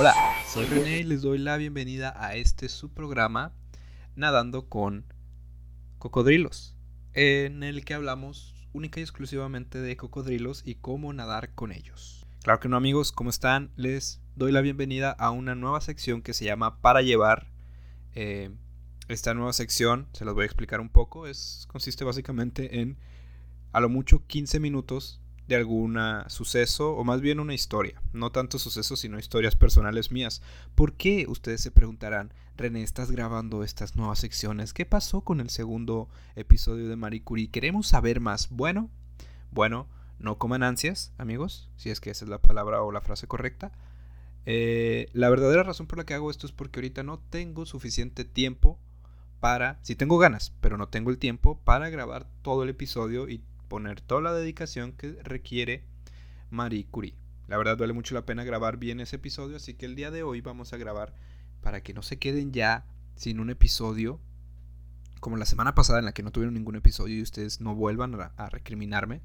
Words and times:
Hola, 0.00 0.14
soy 0.46 0.64
René 0.66 1.00
y 1.00 1.02
les 1.02 1.22
doy 1.22 1.38
la 1.38 1.56
bienvenida 1.56 2.14
a 2.16 2.36
este 2.36 2.68
su 2.68 2.88
programa 2.88 3.52
Nadando 4.14 4.68
con 4.68 5.12
Cocodrilos, 5.98 6.76
en 7.14 7.64
el 7.64 7.84
que 7.84 7.94
hablamos 7.94 8.54
única 8.72 9.00
y 9.00 9.02
exclusivamente 9.02 9.80
de 9.80 9.96
cocodrilos 9.96 10.62
y 10.64 10.76
cómo 10.76 11.12
nadar 11.12 11.52
con 11.52 11.72
ellos. 11.72 12.24
Claro 12.44 12.60
que 12.60 12.68
no 12.68 12.76
amigos, 12.76 13.10
¿cómo 13.10 13.28
están? 13.28 13.72
Les 13.74 14.20
doy 14.36 14.52
la 14.52 14.60
bienvenida 14.60 15.10
a 15.10 15.32
una 15.32 15.56
nueva 15.56 15.80
sección 15.80 16.22
que 16.22 16.32
se 16.32 16.44
llama 16.44 16.80
Para 16.80 17.02
llevar. 17.02 17.50
Eh, 18.14 18.50
esta 19.08 19.34
nueva 19.34 19.52
sección, 19.52 20.06
se 20.12 20.24
las 20.24 20.32
voy 20.32 20.44
a 20.44 20.46
explicar 20.46 20.78
un 20.78 20.90
poco, 20.90 21.26
es, 21.26 21.66
consiste 21.66 22.04
básicamente 22.04 22.82
en 22.82 22.98
a 23.72 23.80
lo 23.80 23.88
mucho 23.88 24.24
15 24.28 24.60
minutos 24.60 25.20
de 25.48 25.56
algún 25.56 25.98
suceso 26.28 26.94
o 26.94 27.04
más 27.04 27.20
bien 27.20 27.40
una 27.40 27.54
historia. 27.54 28.00
No 28.12 28.30
tanto 28.30 28.58
sucesos, 28.58 29.00
sino 29.00 29.18
historias 29.18 29.56
personales 29.56 30.12
mías. 30.12 30.42
¿Por 30.74 30.92
qué? 30.92 31.24
Ustedes 31.26 31.62
se 31.62 31.70
preguntarán, 31.70 32.32
René, 32.56 32.82
estás 32.82 33.10
grabando 33.10 33.64
estas 33.64 33.96
nuevas 33.96 34.18
secciones. 34.18 34.74
¿Qué 34.74 34.84
pasó 34.84 35.22
con 35.22 35.40
el 35.40 35.48
segundo 35.48 36.08
episodio 36.36 36.88
de 36.88 36.96
Marie 36.96 37.22
Curie? 37.22 37.50
Queremos 37.50 37.88
saber 37.88 38.20
más. 38.20 38.50
Bueno, 38.50 38.90
bueno, 39.50 39.88
no 40.18 40.36
coman 40.36 40.62
ansias, 40.62 41.12
amigos, 41.16 41.70
si 41.76 41.90
es 41.90 42.00
que 42.00 42.10
esa 42.10 42.26
es 42.26 42.28
la 42.28 42.42
palabra 42.42 42.82
o 42.82 42.92
la 42.92 43.00
frase 43.00 43.26
correcta. 43.26 43.72
Eh, 44.44 45.08
la 45.12 45.30
verdadera 45.30 45.62
razón 45.62 45.86
por 45.86 45.98
la 45.98 46.04
que 46.04 46.14
hago 46.14 46.30
esto 46.30 46.46
es 46.46 46.52
porque 46.52 46.80
ahorita 46.80 47.02
no 47.02 47.18
tengo 47.18 47.64
suficiente 47.64 48.24
tiempo 48.24 48.78
para, 49.40 49.78
si 49.82 49.94
tengo 49.94 50.18
ganas, 50.18 50.52
pero 50.60 50.76
no 50.76 50.88
tengo 50.88 51.10
el 51.10 51.18
tiempo 51.18 51.58
para 51.64 51.88
grabar 51.88 52.26
todo 52.42 52.64
el 52.64 52.68
episodio 52.68 53.28
y 53.28 53.42
poner 53.68 54.00
toda 54.00 54.20
la 54.20 54.32
dedicación 54.32 54.92
que 54.92 55.12
requiere 55.22 55.84
Marie 56.50 56.86
Curie. 56.86 57.14
La 57.46 57.56
verdad 57.56 57.78
vale 57.78 57.92
mucho 57.92 58.14
la 58.14 58.26
pena 58.26 58.44
grabar 58.44 58.76
bien 58.76 59.00
ese 59.00 59.16
episodio, 59.16 59.56
así 59.56 59.74
que 59.74 59.86
el 59.86 59.94
día 59.94 60.10
de 60.10 60.22
hoy 60.22 60.40
vamos 60.40 60.72
a 60.72 60.76
grabar 60.76 61.14
para 61.62 61.82
que 61.82 61.94
no 61.94 62.02
se 62.02 62.18
queden 62.18 62.52
ya 62.52 62.86
sin 63.16 63.40
un 63.40 63.50
episodio, 63.50 64.20
como 65.20 65.36
la 65.36 65.46
semana 65.46 65.74
pasada 65.74 65.98
en 65.98 66.04
la 66.04 66.12
que 66.12 66.22
no 66.22 66.30
tuvieron 66.30 66.54
ningún 66.54 66.76
episodio 66.76 67.16
y 67.16 67.22
ustedes 67.22 67.60
no 67.60 67.74
vuelvan 67.74 68.14
a, 68.36 68.50
recriminarme. 68.50 69.22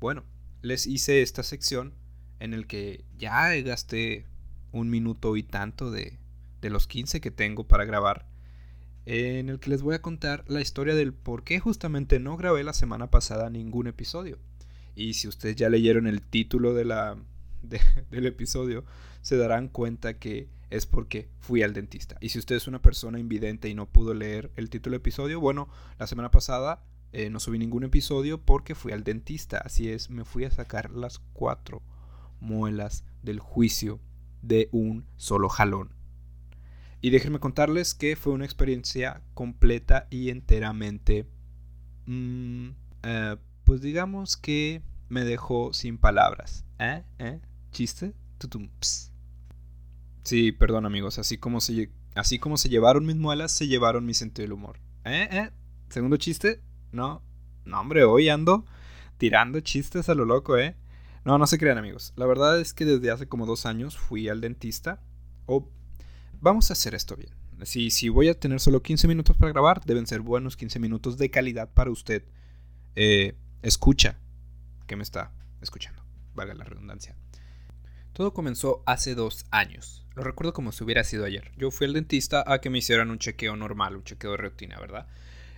Bueno, 0.00 0.24
les 0.62 0.86
hice 0.86 1.22
esta 1.22 1.42
sección 1.42 1.94
en 2.40 2.54
el 2.54 2.66
que 2.66 3.04
ya 3.18 3.54
gasté 3.56 4.26
un 4.72 4.88
minuto 4.88 5.36
y 5.36 5.42
tanto 5.42 5.90
de, 5.90 6.18
de 6.60 6.70
los 6.70 6.86
15 6.86 7.20
que 7.20 7.30
tengo 7.30 7.66
para 7.66 7.84
grabar 7.84 8.26
en 9.08 9.48
el 9.48 9.58
que 9.58 9.70
les 9.70 9.80
voy 9.80 9.94
a 9.94 10.02
contar 10.02 10.44
la 10.48 10.60
historia 10.60 10.94
del 10.94 11.14
por 11.14 11.42
qué 11.42 11.60
justamente 11.60 12.18
no 12.18 12.36
grabé 12.36 12.62
la 12.62 12.74
semana 12.74 13.10
pasada 13.10 13.48
ningún 13.48 13.86
episodio. 13.86 14.38
Y 14.94 15.14
si 15.14 15.28
ustedes 15.28 15.56
ya 15.56 15.70
leyeron 15.70 16.06
el 16.06 16.20
título 16.20 16.74
de 16.74 16.84
la, 16.84 17.16
del 18.10 18.26
episodio, 18.26 18.84
se 19.22 19.38
darán 19.38 19.68
cuenta 19.68 20.18
que 20.18 20.50
es 20.68 20.84
porque 20.84 21.30
fui 21.38 21.62
al 21.62 21.72
dentista. 21.72 22.18
Y 22.20 22.28
si 22.28 22.38
usted 22.38 22.56
es 22.56 22.68
una 22.68 22.82
persona 22.82 23.18
invidente 23.18 23.70
y 23.70 23.74
no 23.74 23.86
pudo 23.86 24.12
leer 24.12 24.50
el 24.56 24.68
título 24.68 24.92
del 24.92 25.00
episodio, 25.00 25.40
bueno, 25.40 25.70
la 25.98 26.06
semana 26.06 26.30
pasada 26.30 26.84
eh, 27.12 27.30
no 27.30 27.40
subí 27.40 27.58
ningún 27.58 27.84
episodio 27.84 28.42
porque 28.42 28.74
fui 28.74 28.92
al 28.92 29.04
dentista. 29.04 29.56
Así 29.56 29.88
es, 29.88 30.10
me 30.10 30.26
fui 30.26 30.44
a 30.44 30.50
sacar 30.50 30.90
las 30.90 31.18
cuatro 31.32 31.80
muelas 32.40 33.06
del 33.22 33.40
juicio 33.40 34.00
de 34.42 34.68
un 34.70 35.06
solo 35.16 35.48
jalón. 35.48 35.97
Y 37.00 37.10
déjenme 37.10 37.38
contarles 37.38 37.94
que 37.94 38.16
fue 38.16 38.32
una 38.32 38.44
experiencia 38.44 39.22
completa 39.34 40.08
y 40.10 40.30
enteramente, 40.30 41.26
mm, 42.06 42.68
eh, 43.04 43.36
pues 43.64 43.80
digamos 43.80 44.36
que 44.36 44.82
me 45.08 45.24
dejó 45.24 45.72
sin 45.72 45.98
palabras. 45.98 46.64
¿Eh? 46.78 47.04
¿Eh? 47.18 47.40
¿Chiste? 47.70 48.14
Tutum, 48.38 48.68
Sí, 50.24 50.52
perdón 50.52 50.86
amigos, 50.86 51.18
así 51.18 51.38
como, 51.38 51.60
se, 51.60 51.90
así 52.14 52.38
como 52.38 52.56
se 52.56 52.68
llevaron 52.68 53.06
mis 53.06 53.16
muelas, 53.16 53.52
se 53.52 53.66
llevaron 53.66 54.04
mi 54.04 54.14
sentido 54.14 54.44
del 54.44 54.52
humor. 54.52 54.78
¿Eh? 55.04 55.28
¿Eh? 55.30 55.50
¿Segundo 55.88 56.16
chiste? 56.16 56.60
No. 56.92 57.22
No, 57.64 57.80
hombre, 57.80 58.04
hoy 58.04 58.28
ando 58.28 58.64
tirando 59.18 59.60
chistes 59.60 60.08
a 60.08 60.14
lo 60.14 60.24
loco, 60.24 60.56
¿eh? 60.56 60.76
No, 61.24 61.36
no 61.36 61.46
se 61.46 61.58
crean 61.58 61.76
amigos. 61.76 62.12
La 62.16 62.26
verdad 62.26 62.60
es 62.60 62.72
que 62.72 62.84
desde 62.84 63.10
hace 63.10 63.28
como 63.28 63.44
dos 63.44 63.66
años 63.66 63.98
fui 63.98 64.28
al 64.28 64.40
dentista. 64.40 65.02
O 65.46 65.68
vamos 66.40 66.70
a 66.70 66.74
hacer 66.74 66.94
esto 66.94 67.16
bien. 67.16 67.30
Si, 67.64 67.90
si 67.90 68.08
voy 68.08 68.28
a 68.28 68.38
tener 68.38 68.60
solo 68.60 68.82
15 68.82 69.08
minutos 69.08 69.36
para 69.36 69.52
grabar, 69.52 69.84
deben 69.84 70.06
ser 70.06 70.20
buenos 70.20 70.56
15 70.56 70.78
minutos 70.78 71.18
de 71.18 71.30
calidad 71.30 71.68
para 71.72 71.90
usted. 71.90 72.24
Eh, 72.94 73.34
escucha 73.62 74.18
que 74.86 74.96
me 74.96 75.02
está 75.02 75.32
escuchando, 75.60 76.02
valga 76.34 76.54
la 76.54 76.64
redundancia. 76.64 77.16
Todo 78.12 78.32
comenzó 78.32 78.82
hace 78.86 79.14
dos 79.14 79.44
años. 79.50 80.04
Lo 80.14 80.24
recuerdo 80.24 80.52
como 80.52 80.72
si 80.72 80.82
hubiera 80.82 81.04
sido 81.04 81.24
ayer. 81.24 81.52
Yo 81.56 81.70
fui 81.70 81.86
al 81.86 81.92
dentista 81.92 82.42
a 82.46 82.60
que 82.60 82.70
me 82.70 82.78
hicieran 82.78 83.10
un 83.10 83.18
chequeo 83.18 83.56
normal, 83.56 83.96
un 83.96 84.04
chequeo 84.04 84.32
de 84.32 84.38
rutina, 84.38 84.80
¿verdad? 84.80 85.06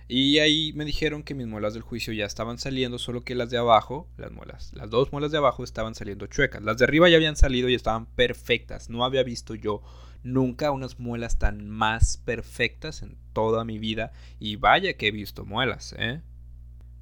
Y 0.07 0.39
ahí 0.39 0.73
me 0.73 0.85
dijeron 0.85 1.23
que 1.23 1.33
mis 1.33 1.47
muelas 1.47 1.73
del 1.73 1.83
juicio 1.83 2.13
ya 2.13 2.25
estaban 2.25 2.57
saliendo, 2.57 2.99
solo 2.99 3.23
que 3.23 3.33
las 3.33 3.49
de 3.49 3.57
abajo, 3.57 4.09
las 4.17 4.31
muelas, 4.31 4.71
las 4.73 4.89
dos 4.89 5.11
muelas 5.11 5.31
de 5.31 5.37
abajo 5.37 5.63
estaban 5.63 5.95
saliendo 5.95 6.27
chuecas. 6.27 6.61
Las 6.61 6.77
de 6.77 6.83
arriba 6.83 7.09
ya 7.09 7.15
habían 7.15 7.37
salido 7.37 7.69
y 7.69 7.75
estaban 7.75 8.05
perfectas. 8.07 8.89
No 8.89 9.05
había 9.05 9.23
visto 9.23 9.55
yo 9.55 9.81
nunca 10.23 10.71
unas 10.71 10.99
muelas 10.99 11.39
tan 11.39 11.69
más 11.69 12.17
perfectas 12.17 13.01
en 13.01 13.17
toda 13.33 13.65
mi 13.65 13.79
vida. 13.79 14.11
Y 14.39 14.55
vaya 14.55 14.93
que 14.93 15.07
he 15.07 15.11
visto 15.11 15.45
muelas, 15.45 15.95
¿eh? 15.97 16.21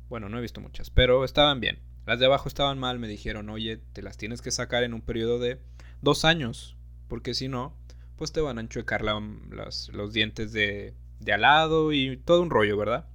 Bueno, 0.10 0.30
no 0.30 0.38
he 0.38 0.42
visto 0.42 0.62
muchas, 0.62 0.90
pero 0.90 1.24
estaban 1.24 1.60
bien. 1.60 1.80
Las 2.06 2.20
de 2.20 2.26
abajo 2.26 2.48
estaban 2.48 2.80
mal, 2.80 2.98
me 2.98 3.08
dijeron, 3.08 3.50
oye, 3.50 3.78
te 3.94 4.02
las 4.02 4.18
tienes 4.18 4.42
que 4.42 4.52
sacar 4.52 4.84
en 4.84 4.94
un 4.94 5.02
periodo 5.02 5.38
de 5.38 5.60
dos 6.02 6.26
años, 6.26 6.76
porque 7.08 7.36
si 7.36 7.48
no, 7.48 7.76
pues 8.16 8.32
te 8.32 8.42
van 8.42 8.58
a 8.58 8.62
enchuecar 8.62 9.04
los 9.04 10.14
dientes 10.14 10.52
de, 10.52 10.96
de 11.20 11.34
al 11.34 11.42
lado 11.42 11.94
y 11.94 12.18
todo 12.18 12.42
un 12.42 12.50
rollo, 12.50 12.78
¿verdad? 12.78 13.06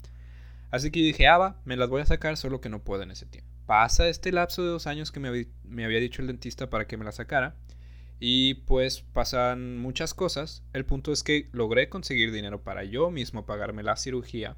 Así 0.71 0.91
que 0.91 1.01
dije, 1.01 1.27
ah, 1.27 1.39
va, 1.39 1.61
me 1.65 1.77
las 1.77 1.89
voy 1.89 2.03
a 2.03 2.07
sacar, 2.07 2.37
solo 2.37 2.61
que 2.61 2.69
no 2.69 2.83
puedo 2.83 3.03
en 3.03 3.11
ese 3.11 3.27
tiempo. 3.27 3.51
Pasa 3.67 4.09
este 4.09 4.33
lapso 4.33 4.63
de 4.63 4.69
dos 4.69 4.87
años 4.87 5.11
que 5.11 5.21
me, 5.21 5.47
me 5.65 5.85
había 5.85 6.01
dicho 6.01 6.21
el 6.21 6.29
dentista 6.29 6.69
para 6.69 6.87
que 6.87 6.97
me 6.97 7.05
las 7.05 7.17
sacara. 7.17 7.57
Y 8.21 8.55
pues 8.55 9.03
pasan 9.13 9.79
muchas 9.79 10.15
cosas. 10.15 10.63
El 10.73 10.85
punto 10.85 11.13
es 11.13 11.23
que 11.23 11.49
logré 11.53 11.89
conseguir 11.89 12.33
dinero 12.33 12.63
para 12.63 12.85
yo 12.85 13.11
mismo 13.11 13.45
pagarme 13.45 13.83
la 13.83 13.97
cirugía. 13.97 14.57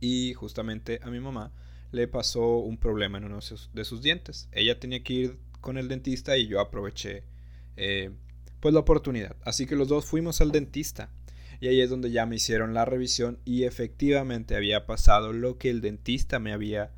Y 0.00 0.34
justamente 0.34 1.00
a 1.02 1.10
mi 1.10 1.20
mamá 1.20 1.52
le 1.92 2.08
pasó 2.08 2.58
un 2.58 2.76
problema 2.78 3.18
en 3.18 3.24
uno 3.24 3.38
de 3.72 3.84
sus, 3.84 4.02
dientes. 4.02 4.48
Ella 4.52 4.80
tenía 4.80 5.02
que 5.02 5.12
ir 5.12 5.38
con 5.60 5.78
el 5.78 5.88
dentista 5.88 6.36
y 6.36 6.48
yo 6.48 6.60
aproveché 6.60 7.24
eh, 7.76 8.10
pues 8.60 8.74
la 8.74 8.80
oportunidad. 8.80 9.36
Así 9.44 9.66
que 9.66 9.76
los 9.76 9.88
dos 9.88 10.04
fuimos 10.04 10.40
al 10.40 10.50
dentista. 10.50 11.10
Y 11.60 11.68
ahí 11.68 11.80
es 11.80 11.88
donde 11.88 12.10
ya 12.10 12.26
me 12.26 12.36
hicieron 12.36 12.74
la 12.74 12.84
revisión 12.84 13.38
y 13.44 13.64
efectivamente 13.64 14.56
había 14.56 14.86
pasado 14.86 15.32
lo 15.32 15.56
que 15.56 15.70
el 15.70 15.80
dentista 15.80 16.38
me 16.38 16.52
había 16.52 16.92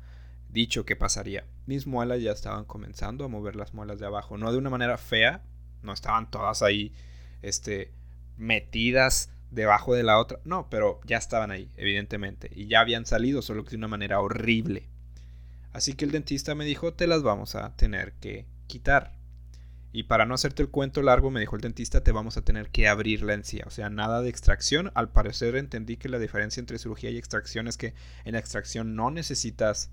dicho 0.49 0.85
que 0.85 0.95
pasaría. 0.95 1.45
Mis 1.65 1.85
muelas 1.85 2.21
ya 2.21 2.31
estaban 2.31 2.65
comenzando 2.65 3.23
a 3.23 3.27
mover 3.27 3.55
las 3.55 3.73
muelas 3.73 3.99
de 3.99 4.07
abajo, 4.07 4.37
no 4.37 4.51
de 4.51 4.57
una 4.57 4.69
manera 4.69 4.97
fea, 4.97 5.43
no 5.87 5.93
estaban 5.93 6.29
todas 6.29 6.61
ahí 6.61 6.93
este, 7.41 7.91
metidas 8.37 9.31
debajo 9.49 9.95
de 9.95 10.03
la 10.03 10.19
otra. 10.19 10.39
No, 10.43 10.69
pero 10.69 10.99
ya 11.05 11.17
estaban 11.17 11.49
ahí, 11.49 11.71
evidentemente. 11.75 12.51
Y 12.53 12.67
ya 12.67 12.81
habían 12.81 13.05
salido, 13.05 13.41
solo 13.41 13.63
que 13.63 13.71
de 13.71 13.77
una 13.77 13.87
manera 13.87 14.19
horrible. 14.19 14.87
Así 15.73 15.93
que 15.93 16.05
el 16.05 16.11
dentista 16.11 16.53
me 16.55 16.65
dijo, 16.65 16.93
te 16.93 17.07
las 17.07 17.23
vamos 17.23 17.55
a 17.55 17.75
tener 17.75 18.13
que 18.13 18.45
quitar. 18.67 19.17
Y 19.93 20.03
para 20.03 20.25
no 20.25 20.35
hacerte 20.35 20.61
el 20.61 20.69
cuento 20.69 21.01
largo, 21.01 21.31
me 21.31 21.39
dijo 21.39 21.55
el 21.55 21.61
dentista, 21.61 22.03
te 22.03 22.11
vamos 22.11 22.37
a 22.37 22.43
tener 22.43 22.69
que 22.69 22.87
abrir 22.87 23.23
la 23.23 23.33
encía. 23.33 23.63
O 23.65 23.71
sea, 23.71 23.89
nada 23.89 24.21
de 24.21 24.29
extracción. 24.29 24.91
Al 24.93 25.09
parecer 25.09 25.55
entendí 25.55 25.97
que 25.97 26.09
la 26.09 26.19
diferencia 26.19 26.59
entre 26.59 26.77
cirugía 26.77 27.09
y 27.09 27.17
extracción 27.17 27.67
es 27.67 27.77
que 27.77 27.93
en 28.25 28.33
la 28.33 28.39
extracción 28.39 28.95
no 28.95 29.11
necesitas 29.11 29.89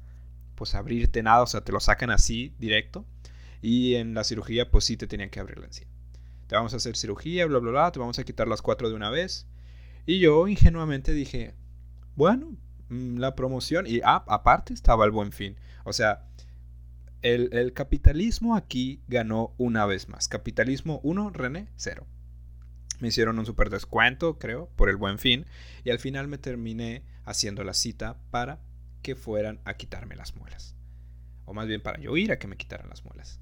pues 0.55 0.75
abrirte 0.75 1.22
nada, 1.22 1.43
o 1.43 1.47
sea, 1.47 1.62
te 1.62 1.72
lo 1.72 1.81
sacan 1.81 2.11
así 2.11 2.55
directo. 2.59 3.05
Y 3.64 3.94
en 3.94 4.12
la 4.12 4.25
cirugía, 4.25 4.70
pues 4.70 4.84
sí 4.84 4.99
te 4.99 5.06
tenían 5.06 5.31
que 5.31 5.40
abrir 5.40 5.58
la 5.58 5.64
encía. 5.64 5.87
Te 6.49 6.55
vamos 6.55 6.75
a 6.75 6.76
hacer 6.76 6.99
cirugía, 6.99 7.46
bla, 7.46 7.61
bla, 7.61 7.70
bla, 7.70 7.93
te 7.93 7.99
vamos 7.99 8.19
a 8.19 8.25
quitar 8.25 8.46
las 8.46 8.61
cuatro 8.61 8.90
de 8.90 8.94
una 8.94 9.08
vez. 9.08 9.46
Y 10.05 10.19
yo 10.19 10.46
ingenuamente 10.49 11.14
dije, 11.14 11.55
bueno, 12.14 12.58
mm, 12.90 13.16
la 13.16 13.34
promoción. 13.34 13.87
Y 13.87 14.02
ah, 14.05 14.22
aparte 14.28 14.75
estaba 14.75 15.06
el 15.06 15.12
buen 15.12 15.32
fin. 15.32 15.56
O 15.84 15.94
sea, 15.94 16.28
el, 17.22 17.49
el 17.55 17.72
capitalismo 17.72 18.55
aquí 18.55 19.00
ganó 19.08 19.55
una 19.56 19.87
vez 19.87 20.11
más. 20.11 20.28
Capitalismo 20.28 21.00
1, 21.02 21.31
René, 21.31 21.69
0. 21.76 22.06
Me 23.00 23.08
hicieron 23.08 23.38
un 23.38 23.46
super 23.46 23.70
descuento, 23.70 24.38
creo, 24.38 24.69
por 24.76 24.90
el 24.90 24.96
buen 24.96 25.19
fin. 25.19 25.46
Y 25.84 25.90
al 25.90 25.99
final 25.99 26.28
me 26.28 26.37
terminé 26.37 27.02
haciendo 27.25 27.64
la 27.64 27.72
cita 27.72 28.19
para 28.31 28.61
que 29.00 29.16
fueran 29.16 29.62
a 29.64 29.72
quitarme 29.78 30.16
las 30.16 30.37
muelas. 30.37 30.76
O 31.46 31.55
más 31.55 31.66
bien 31.66 31.82
para 31.82 31.99
yo 31.99 32.14
ir 32.19 32.31
a 32.31 32.38
que 32.38 32.46
me 32.46 32.58
quitaran 32.58 32.90
las 32.90 33.06
muelas. 33.06 33.40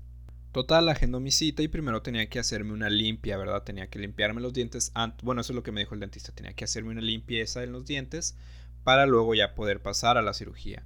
Total, 0.52 0.86
agendo 0.90 1.18
mi 1.18 1.30
cita 1.30 1.62
y 1.62 1.68
primero 1.68 2.02
tenía 2.02 2.28
que 2.28 2.38
hacerme 2.38 2.74
una 2.74 2.90
limpia, 2.90 3.38
¿verdad? 3.38 3.62
Tenía 3.62 3.88
que 3.88 3.98
limpiarme 3.98 4.42
los 4.42 4.52
dientes. 4.52 4.92
Bueno, 5.22 5.40
eso 5.40 5.52
es 5.52 5.56
lo 5.56 5.62
que 5.62 5.72
me 5.72 5.80
dijo 5.80 5.94
el 5.94 6.00
dentista. 6.00 6.32
Tenía 6.32 6.52
que 6.52 6.64
hacerme 6.64 6.90
una 6.90 7.00
limpieza 7.00 7.62
en 7.64 7.72
los 7.72 7.86
dientes 7.86 8.36
para 8.84 9.06
luego 9.06 9.34
ya 9.34 9.54
poder 9.54 9.80
pasar 9.80 10.18
a 10.18 10.22
la 10.22 10.34
cirugía. 10.34 10.84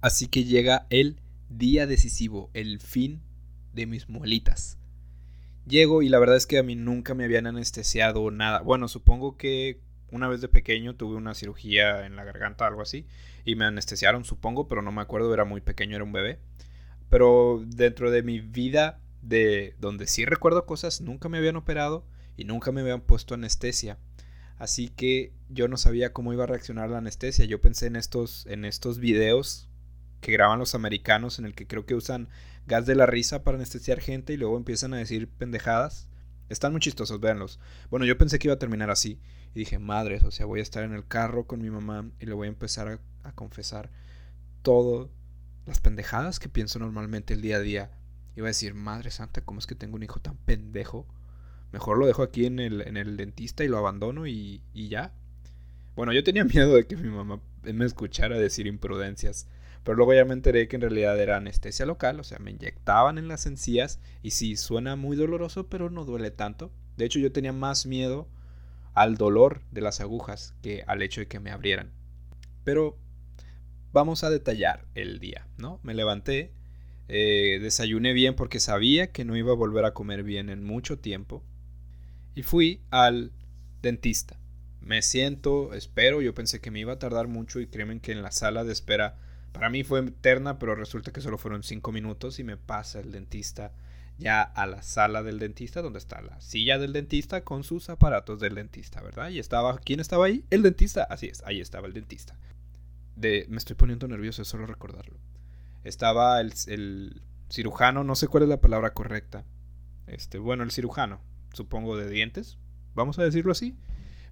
Así 0.00 0.26
que 0.26 0.42
llega 0.42 0.86
el 0.90 1.20
día 1.48 1.86
decisivo, 1.86 2.50
el 2.52 2.80
fin 2.80 3.22
de 3.72 3.86
mis 3.86 4.08
muelitas. 4.08 4.76
Llego 5.68 6.02
y 6.02 6.08
la 6.08 6.18
verdad 6.18 6.36
es 6.36 6.48
que 6.48 6.58
a 6.58 6.64
mí 6.64 6.74
nunca 6.74 7.14
me 7.14 7.24
habían 7.24 7.46
anestesiado 7.46 8.28
nada. 8.32 8.60
Bueno, 8.60 8.88
supongo 8.88 9.36
que 9.36 9.80
una 10.10 10.26
vez 10.26 10.40
de 10.40 10.48
pequeño 10.48 10.96
tuve 10.96 11.14
una 11.14 11.34
cirugía 11.34 12.06
en 12.06 12.16
la 12.16 12.24
garganta, 12.24 12.66
algo 12.66 12.82
así, 12.82 13.06
y 13.44 13.54
me 13.54 13.66
anestesiaron, 13.66 14.24
supongo, 14.24 14.66
pero 14.66 14.82
no 14.82 14.90
me 14.90 15.02
acuerdo, 15.02 15.32
era 15.32 15.44
muy 15.44 15.60
pequeño, 15.60 15.94
era 15.94 16.04
un 16.04 16.12
bebé. 16.12 16.40
Pero 17.10 17.62
dentro 17.66 18.10
de 18.10 18.22
mi 18.22 18.40
vida, 18.40 19.00
de 19.20 19.74
donde 19.78 20.06
sí 20.06 20.24
recuerdo 20.24 20.64
cosas, 20.64 21.00
nunca 21.00 21.28
me 21.28 21.38
habían 21.38 21.56
operado 21.56 22.06
y 22.36 22.44
nunca 22.44 22.72
me 22.72 22.80
habían 22.80 23.02
puesto 23.02 23.34
anestesia. 23.34 23.98
Así 24.58 24.88
que 24.88 25.32
yo 25.48 25.68
no 25.68 25.76
sabía 25.76 26.12
cómo 26.12 26.32
iba 26.32 26.44
a 26.44 26.46
reaccionar 26.46 26.90
la 26.90 26.98
anestesia. 26.98 27.44
Yo 27.44 27.60
pensé 27.60 27.86
en 27.86 27.96
estos, 27.96 28.46
en 28.46 28.64
estos 28.64 28.98
videos 28.98 29.68
que 30.20 30.32
graban 30.32 30.58
los 30.58 30.74
americanos 30.74 31.38
en 31.38 31.46
el 31.46 31.54
que 31.54 31.66
creo 31.66 31.86
que 31.86 31.94
usan 31.94 32.28
gas 32.66 32.86
de 32.86 32.94
la 32.94 33.06
risa 33.06 33.42
para 33.42 33.56
anestesiar 33.56 34.00
gente 34.00 34.34
y 34.34 34.36
luego 34.36 34.56
empiezan 34.56 34.94
a 34.94 34.98
decir 34.98 35.28
pendejadas. 35.28 36.08
Están 36.50 36.72
muy 36.72 36.80
chistosos, 36.80 37.20
véanlos. 37.20 37.58
Bueno, 37.90 38.04
yo 38.06 38.18
pensé 38.18 38.38
que 38.38 38.48
iba 38.48 38.54
a 38.54 38.58
terminar 38.58 38.90
así. 38.90 39.18
Y 39.54 39.60
dije, 39.60 39.78
madres, 39.78 40.24
o 40.24 40.30
sea, 40.30 40.46
voy 40.46 40.60
a 40.60 40.62
estar 40.62 40.84
en 40.84 40.92
el 40.92 41.06
carro 41.06 41.46
con 41.46 41.60
mi 41.60 41.70
mamá 41.70 42.10
y 42.20 42.26
le 42.26 42.34
voy 42.34 42.46
a 42.46 42.50
empezar 42.50 42.86
a, 42.88 43.00
a 43.28 43.32
confesar 43.32 43.90
todo 44.62 45.10
las 45.66 45.80
pendejadas 45.80 46.38
que 46.38 46.48
pienso 46.48 46.78
normalmente 46.78 47.34
el 47.34 47.42
día 47.42 47.56
a 47.56 47.60
día. 47.60 47.90
Iba 48.36 48.46
a 48.46 48.48
decir, 48.48 48.74
madre 48.74 49.10
santa, 49.10 49.42
¿cómo 49.42 49.58
es 49.58 49.66
que 49.66 49.74
tengo 49.74 49.96
un 49.96 50.02
hijo 50.02 50.20
tan 50.20 50.36
pendejo? 50.36 51.06
Mejor 51.72 51.98
lo 51.98 52.06
dejo 52.06 52.22
aquí 52.22 52.46
en 52.46 52.58
el, 52.58 52.80
en 52.82 52.96
el 52.96 53.16
dentista 53.16 53.64
y 53.64 53.68
lo 53.68 53.78
abandono 53.78 54.26
y, 54.26 54.62
y 54.72 54.88
ya. 54.88 55.12
Bueno, 55.94 56.12
yo 56.12 56.24
tenía 56.24 56.44
miedo 56.46 56.74
de 56.74 56.86
que 56.86 56.96
mi 56.96 57.08
mamá 57.08 57.40
me 57.62 57.84
escuchara 57.84 58.38
decir 58.38 58.66
imprudencias. 58.66 59.46
Pero 59.84 59.96
luego 59.96 60.14
ya 60.14 60.24
me 60.24 60.34
enteré 60.34 60.68
que 60.68 60.76
en 60.76 60.82
realidad 60.82 61.18
era 61.18 61.36
anestesia 61.36 61.86
local, 61.86 62.20
o 62.20 62.24
sea, 62.24 62.38
me 62.38 62.50
inyectaban 62.50 63.16
en 63.16 63.28
las 63.28 63.46
encías 63.46 63.98
y 64.22 64.32
sí, 64.32 64.56
suena 64.56 64.94
muy 64.94 65.16
doloroso, 65.16 65.68
pero 65.68 65.88
no 65.88 66.04
duele 66.04 66.30
tanto. 66.30 66.70
De 66.98 67.06
hecho, 67.06 67.18
yo 67.18 67.32
tenía 67.32 67.54
más 67.54 67.86
miedo 67.86 68.28
al 68.92 69.16
dolor 69.16 69.62
de 69.70 69.80
las 69.80 70.00
agujas 70.00 70.54
que 70.62 70.84
al 70.86 71.00
hecho 71.00 71.22
de 71.22 71.28
que 71.28 71.40
me 71.40 71.50
abrieran. 71.50 71.92
Pero 72.62 72.98
vamos 73.92 74.24
a 74.24 74.30
detallar 74.30 74.86
el 74.94 75.18
día, 75.18 75.46
¿no? 75.56 75.80
Me 75.82 75.94
levanté, 75.94 76.52
eh, 77.08 77.58
desayuné 77.60 78.12
bien 78.12 78.34
porque 78.34 78.60
sabía 78.60 79.12
que 79.12 79.24
no 79.24 79.36
iba 79.36 79.52
a 79.52 79.56
volver 79.56 79.84
a 79.84 79.94
comer 79.94 80.22
bien 80.22 80.48
en 80.48 80.64
mucho 80.64 80.98
tiempo 80.98 81.42
y 82.34 82.42
fui 82.42 82.82
al 82.90 83.32
dentista. 83.82 84.38
Me 84.80 85.02
siento, 85.02 85.74
espero, 85.74 86.22
yo 86.22 86.34
pensé 86.34 86.60
que 86.60 86.70
me 86.70 86.80
iba 86.80 86.94
a 86.94 86.98
tardar 86.98 87.28
mucho 87.28 87.60
y 87.60 87.66
créeme 87.66 88.00
que 88.00 88.12
en 88.12 88.22
la 88.22 88.30
sala 88.30 88.64
de 88.64 88.72
espera 88.72 89.18
para 89.52 89.68
mí 89.68 89.82
fue 89.82 90.00
eterna, 90.00 90.58
pero 90.58 90.74
resulta 90.74 91.12
que 91.12 91.20
solo 91.20 91.38
fueron 91.38 91.62
cinco 91.62 91.92
minutos 91.92 92.38
y 92.38 92.44
me 92.44 92.56
pasa 92.56 93.00
el 93.00 93.10
dentista 93.10 93.72
ya 94.16 94.42
a 94.42 94.66
la 94.66 94.82
sala 94.82 95.22
del 95.22 95.38
dentista, 95.38 95.82
donde 95.82 95.98
está 95.98 96.20
la 96.20 96.40
silla 96.40 96.78
del 96.78 96.92
dentista 96.92 97.42
con 97.42 97.64
sus 97.64 97.88
aparatos 97.88 98.38
del 98.38 98.54
dentista, 98.54 99.00
¿verdad? 99.02 99.30
Y 99.30 99.38
estaba, 99.38 99.78
¿quién 99.78 99.98
estaba 99.98 100.26
ahí? 100.26 100.44
El 100.50 100.62
dentista, 100.62 101.04
así 101.04 101.26
es, 101.26 101.42
ahí 101.44 101.60
estaba 101.60 101.86
el 101.86 101.94
dentista. 101.94 102.38
De, 103.16 103.46
me 103.48 103.58
estoy 103.58 103.76
poniendo 103.76 104.08
nervioso, 104.08 104.42
es 104.42 104.48
solo 104.48 104.66
recordarlo. 104.66 105.18
Estaba 105.84 106.40
el, 106.40 106.52
el 106.66 107.22
cirujano, 107.50 108.04
no 108.04 108.14
sé 108.14 108.28
cuál 108.28 108.44
es 108.44 108.48
la 108.48 108.60
palabra 108.60 108.92
correcta. 108.94 109.44
Este, 110.06 110.38
bueno, 110.38 110.62
el 110.62 110.70
cirujano, 110.70 111.20
supongo 111.52 111.96
de 111.96 112.08
dientes, 112.08 112.58
vamos 112.94 113.18
a 113.18 113.24
decirlo 113.24 113.52
así. 113.52 113.76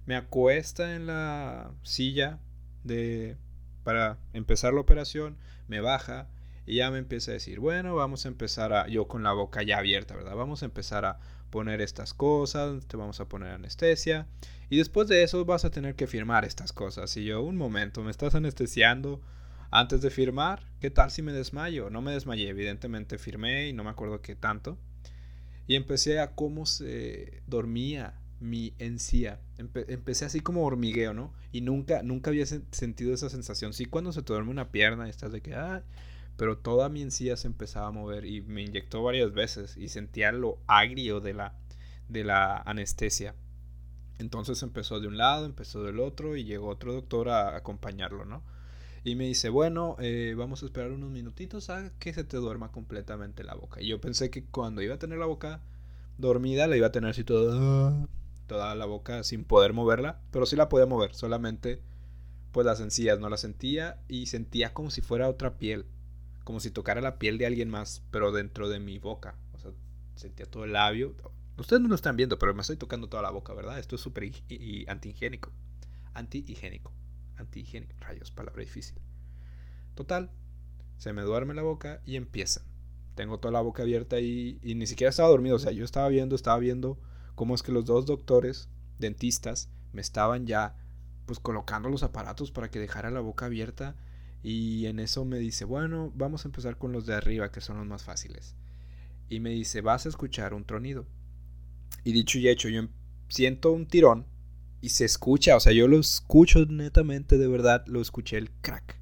Me 0.05 0.15
acuesta 0.15 0.95
en 0.95 1.07
la 1.07 1.71
silla 1.83 2.39
de 2.83 3.37
para 3.83 4.17
empezar 4.33 4.73
la 4.73 4.81
operación, 4.81 5.37
me 5.67 5.81
baja 5.81 6.27
y 6.65 6.75
ya 6.75 6.91
me 6.91 6.99
empieza 6.99 7.31
a 7.31 7.33
decir, 7.33 7.59
bueno, 7.59 7.95
vamos 7.95 8.25
a 8.25 8.27
empezar 8.27 8.73
a, 8.73 8.87
yo 8.87 9.07
con 9.07 9.23
la 9.23 9.31
boca 9.31 9.63
ya 9.63 9.79
abierta, 9.79 10.15
¿verdad? 10.15 10.35
Vamos 10.35 10.61
a 10.61 10.65
empezar 10.65 11.05
a 11.05 11.19
poner 11.49 11.81
estas 11.81 12.13
cosas, 12.13 12.85
te 12.85 12.97
vamos 12.97 13.19
a 13.19 13.27
poner 13.27 13.51
anestesia 13.51 14.27
y 14.69 14.77
después 14.77 15.07
de 15.07 15.23
eso 15.23 15.45
vas 15.45 15.65
a 15.65 15.71
tener 15.71 15.95
que 15.95 16.07
firmar 16.07 16.45
estas 16.45 16.73
cosas. 16.73 17.15
Y 17.17 17.25
yo, 17.25 17.41
un 17.41 17.57
momento, 17.57 18.03
me 18.03 18.11
estás 18.11 18.35
anestesiando 18.35 19.21
antes 19.71 20.01
de 20.01 20.09
firmar, 20.09 20.63
¿qué 20.79 20.89
tal 20.89 21.11
si 21.11 21.21
me 21.21 21.31
desmayo? 21.31 21.89
No 21.89 22.01
me 22.01 22.11
desmayé, 22.11 22.49
evidentemente 22.49 23.17
firmé 23.17 23.67
y 23.67 23.73
no 23.73 23.83
me 23.83 23.89
acuerdo 23.91 24.21
qué 24.21 24.35
tanto. 24.35 24.77
Y 25.67 25.75
empecé 25.75 26.19
a 26.19 26.33
cómo 26.33 26.65
se 26.65 27.43
dormía 27.45 28.15
mi 28.39 28.73
encía. 28.79 29.39
empecé 29.57 30.25
así 30.25 30.39
como 30.39 30.65
hormigueo, 30.65 31.13
¿no? 31.13 31.33
Y 31.51 31.61
nunca, 31.61 32.01
nunca 32.03 32.31
había 32.31 32.45
sentido 32.45 33.13
esa 33.13 33.29
sensación. 33.29 33.73
Sí, 33.73 33.85
cuando 33.85 34.11
se 34.11 34.23
te 34.23 34.33
duerme 34.33 34.51
una 34.51 34.71
pierna 34.71 35.07
y 35.07 35.09
estás 35.09 35.31
de 35.31 35.41
que, 35.41 35.55
pero 36.37 36.57
toda 36.57 36.89
mi 36.89 37.01
encía 37.01 37.37
se 37.37 37.47
empezaba 37.47 37.87
a 37.87 37.91
mover 37.91 38.25
y 38.25 38.41
me 38.41 38.63
inyectó 38.63 39.03
varias 39.03 39.33
veces 39.33 39.77
y 39.77 39.89
sentía 39.89 40.31
lo 40.31 40.59
agrio 40.67 41.19
de 41.19 41.33
la, 41.33 41.55
de 42.07 42.23
la 42.23 42.57
anestesia. 42.57 43.35
Entonces 44.19 44.61
empezó 44.61 44.99
de 44.99 45.07
un 45.07 45.17
lado, 45.17 45.45
empezó 45.45 45.83
del 45.83 45.99
otro 45.99 46.35
y 46.35 46.43
llegó 46.43 46.67
otro 46.67 46.93
doctor 46.93 47.29
a 47.29 47.55
acompañarlo, 47.55 48.25
¿no? 48.25 48.43
Y 49.03 49.15
me 49.15 49.25
dice, 49.25 49.49
bueno, 49.49 49.95
eh, 49.99 50.35
vamos 50.37 50.61
a 50.61 50.65
esperar 50.65 50.91
unos 50.91 51.09
minutitos 51.09 51.69
a 51.69 51.91
que 51.99 52.13
se 52.13 52.23
te 52.23 52.37
duerma 52.37 52.71
completamente 52.71 53.43
la 53.43 53.55
boca. 53.55 53.81
Y 53.81 53.87
yo 53.87 54.01
pensé 54.01 54.29
que 54.29 54.43
cuando 54.43 54.81
iba 54.81 54.95
a 54.95 54.99
tener 54.99 55.17
la 55.17 55.25
boca 55.25 55.61
dormida, 56.17 56.67
la 56.67 56.75
iba 56.77 56.87
a 56.87 56.91
tener 56.91 57.09
así 57.11 57.23
toda 57.23 58.07
toda 58.49 58.75
la 58.75 58.85
boca 58.85 59.23
sin 59.23 59.45
poder 59.45 59.73
moverla, 59.73 60.19
pero 60.31 60.45
sí 60.45 60.57
la 60.57 60.67
podía 60.67 60.87
mover, 60.87 61.13
solamente 61.13 61.81
pues 62.51 62.65
las 62.65 62.81
encías 62.81 63.19
no 63.19 63.29
la 63.29 63.37
sentía 63.37 64.01
y 64.07 64.25
sentía 64.25 64.73
como 64.73 64.89
si 64.89 65.01
fuera 65.01 65.29
otra 65.29 65.57
piel, 65.57 65.85
como 66.43 66.59
si 66.59 66.71
tocara 66.71 66.99
la 66.99 67.19
piel 67.19 67.37
de 67.37 67.45
alguien 67.45 67.69
más, 67.69 68.01
pero 68.11 68.31
dentro 68.31 68.67
de 68.67 68.79
mi 68.79 68.97
boca, 68.97 69.35
o 69.53 69.59
sea, 69.59 69.71
sentía 70.15 70.47
todo 70.47 70.65
el 70.65 70.73
labio. 70.73 71.15
Ustedes 71.59 71.81
no 71.81 71.89
lo 71.89 71.95
están 71.95 72.15
viendo, 72.15 72.39
pero 72.39 72.53
me 72.53 72.61
estoy 72.61 72.77
tocando 72.77 73.09
toda 73.09 73.23
la 73.23 73.31
boca, 73.31 73.53
¿verdad? 73.53 73.79
Esto 73.79 73.95
es 73.95 74.01
súper 74.01 74.31
antihigiénico. 74.87 75.51
Antihigiénico. 76.13 76.93
Antihigiénico. 77.37 77.93
Rayos, 77.99 78.31
palabra 78.31 78.61
difícil. 78.61 78.97
Total, 79.95 80.31
se 80.97 81.13
me 81.13 81.21
duerme 81.21 81.53
la 81.53 81.61
boca 81.61 82.01
y 82.05 82.15
empiezan. 82.15 82.63
Tengo 83.15 83.39
toda 83.39 83.51
la 83.51 83.61
boca 83.61 83.83
abierta 83.83 84.19
y, 84.19 84.59
y 84.61 84.75
ni 84.75 84.87
siquiera 84.87 85.09
estaba 85.09 85.29
dormido. 85.29 85.57
O 85.57 85.59
sea, 85.59 85.71
yo 85.71 85.83
estaba 85.83 86.07
viendo, 86.07 86.35
estaba 86.35 86.57
viendo 86.59 86.99
cómo 87.35 87.55
es 87.55 87.63
que 87.63 87.71
los 87.71 87.85
dos 87.85 88.05
doctores, 88.05 88.69
dentistas, 88.97 89.69
me 89.91 90.01
estaban 90.01 90.45
ya 90.45 90.77
pues 91.25 91.39
colocando 91.39 91.89
los 91.89 92.03
aparatos 92.03 92.51
para 92.51 92.71
que 92.71 92.79
dejara 92.79 93.11
la 93.11 93.19
boca 93.19 93.45
abierta 93.45 93.95
y 94.41 94.85
en 94.85 94.99
eso 94.99 95.25
me 95.25 95.37
dice, 95.37 95.65
bueno, 95.65 96.11
vamos 96.15 96.45
a 96.45 96.47
empezar 96.47 96.77
con 96.77 96.91
los 96.91 97.05
de 97.05 97.13
arriba 97.13 97.51
que 97.51 97.61
son 97.61 97.77
los 97.77 97.85
más 97.85 98.03
fáciles. 98.03 98.55
Y 99.27 99.39
me 99.39 99.51
dice, 99.51 99.81
vas 99.81 100.05
a 100.05 100.09
escuchar 100.09 100.53
un 100.53 100.65
tronido. 100.65 101.05
Y 102.03 102.11
dicho 102.11 102.39
y 102.39 102.47
hecho, 102.47 102.69
yo 102.69 102.87
siento 103.27 103.71
un 103.71 103.85
tirón 103.87 104.25
y 104.81 104.89
se 104.89 105.05
escucha, 105.05 105.55
o 105.55 105.59
sea, 105.59 105.73
yo 105.73 105.87
lo 105.87 105.99
escucho 105.99 106.65
netamente, 106.65 107.37
de 107.37 107.47
verdad, 107.47 107.85
lo 107.87 108.01
escuché 108.01 108.37
el 108.37 108.51
crack. 108.51 108.97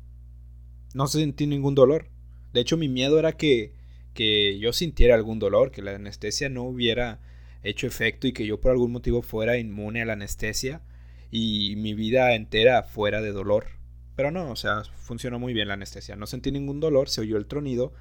No 0.94 1.08
sentí 1.08 1.46
ningún 1.48 1.75
dolor. 1.75 2.10
De 2.53 2.62
hecho, 2.62 2.77
mi 2.77 2.89
miedo 2.89 3.20
era 3.20 3.34
que, 3.34 3.75
que 4.13 4.58
yo 4.60 4.74
sintiera 4.74 5.15
algún 5.15 5.39
dolor, 5.39 5.72
que 5.72 5.82
la 5.82 5.96
anestesia 5.96 6.50
no 6.50 6.63
hubiera 6.63 7.20
hecho 7.63 7.86
efecto 7.86 8.27
y 8.27 8.34
que 8.34 8.46
yo 8.46 8.60
por 8.60 8.72
algún 8.72 8.91
motivo 8.91 9.22
fuera 9.22 9.58
inmune 9.58 10.01
a 10.01 10.06
la 10.06 10.13
anestesia 10.13 10.82
y 11.29 11.75
mi 11.77 11.94
vida 11.94 12.34
entera 12.34 12.84
fuera 12.84 13.22
de 13.22 13.32
dolor. 13.32 13.67
Pero 14.15 14.32
no, 14.32 14.50
o 14.50 14.56
sea, 14.56 14.84
funcionó 14.96 15.38
muy 15.38 15.53
bien 15.53 15.67
la 15.67 15.75
anestesia. 15.75 16.15
No 16.15 16.25
sentí 16.25 16.51
ningún 16.51 16.79
dolor, 16.79 17.10
se 17.10 17.22
oyó 17.22 17.38
el 17.38 17.46
tronido 17.46 17.94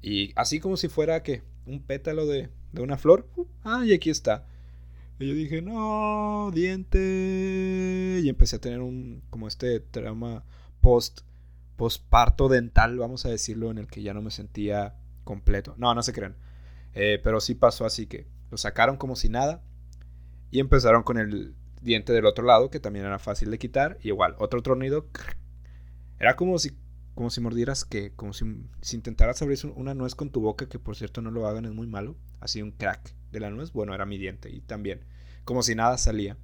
y 0.00 0.32
así 0.34 0.60
como 0.60 0.76
si 0.76 0.88
fuera 0.88 1.22
que 1.22 1.42
un 1.66 1.82
pétalo 1.82 2.26
de, 2.26 2.50
de 2.72 2.82
una 2.82 2.96
flor. 2.98 3.28
ah, 3.64 3.82
y 3.84 3.92
aquí 3.92 4.10
está. 4.10 4.46
Y 5.18 5.28
yo 5.28 5.34
dije, 5.34 5.62
no, 5.62 6.50
diente. 6.52 8.20
Y 8.22 8.28
empecé 8.28 8.56
a 8.56 8.60
tener 8.60 8.80
un, 8.80 9.22
como 9.30 9.46
este 9.46 9.80
trauma 9.80 10.44
post, 10.80 11.20
postparto 11.76 12.48
dental, 12.48 12.98
vamos 12.98 13.24
a 13.24 13.28
decirlo, 13.28 13.70
en 13.70 13.78
el 13.78 13.86
que 13.86 14.02
ya 14.02 14.14
no 14.14 14.22
me 14.22 14.30
sentía 14.30 14.96
completo. 15.24 15.74
No, 15.78 15.94
no 15.94 16.02
se 16.02 16.12
crean. 16.12 16.36
Eh, 16.94 17.20
pero 17.22 17.40
sí 17.40 17.54
pasó 17.54 17.86
así 17.86 18.06
que 18.06 18.26
lo 18.50 18.58
sacaron 18.58 18.96
como 18.96 19.16
si 19.16 19.28
nada 19.30 19.62
y 20.50 20.60
empezaron 20.60 21.02
con 21.04 21.16
el 21.18 21.54
diente 21.80 22.12
del 22.12 22.26
otro 22.26 22.44
lado, 22.44 22.70
que 22.70 22.80
también 22.80 23.06
era 23.06 23.18
fácil 23.18 23.50
de 23.50 23.58
quitar. 23.58 23.98
Y 24.02 24.08
igual, 24.08 24.34
otro 24.38 24.62
tronido. 24.62 25.06
Era 26.18 26.36
como 26.36 26.58
si, 26.58 26.72
como 27.14 27.30
si 27.30 27.40
mordieras 27.40 27.84
que, 27.84 28.12
como 28.14 28.32
si, 28.32 28.44
intentaras 28.92 29.42
abrir 29.42 29.58
una 29.74 29.94
nuez 29.94 30.14
con 30.14 30.30
tu 30.30 30.40
boca, 30.40 30.68
que 30.68 30.78
por 30.78 30.96
cierto 30.96 31.20
no 31.20 31.30
lo 31.30 31.46
hagan, 31.46 31.64
es 31.64 31.72
muy 31.72 31.86
malo. 31.86 32.16
Así 32.40 32.62
un 32.62 32.72
crack 32.72 33.14
de 33.30 33.40
la 33.40 33.50
nuez. 33.50 33.72
Bueno, 33.72 33.94
era 33.94 34.06
mi 34.06 34.18
diente. 34.18 34.50
Y 34.50 34.60
también, 34.60 35.04
como 35.44 35.62
si 35.62 35.74
nada 35.74 35.98
salía. 35.98 36.36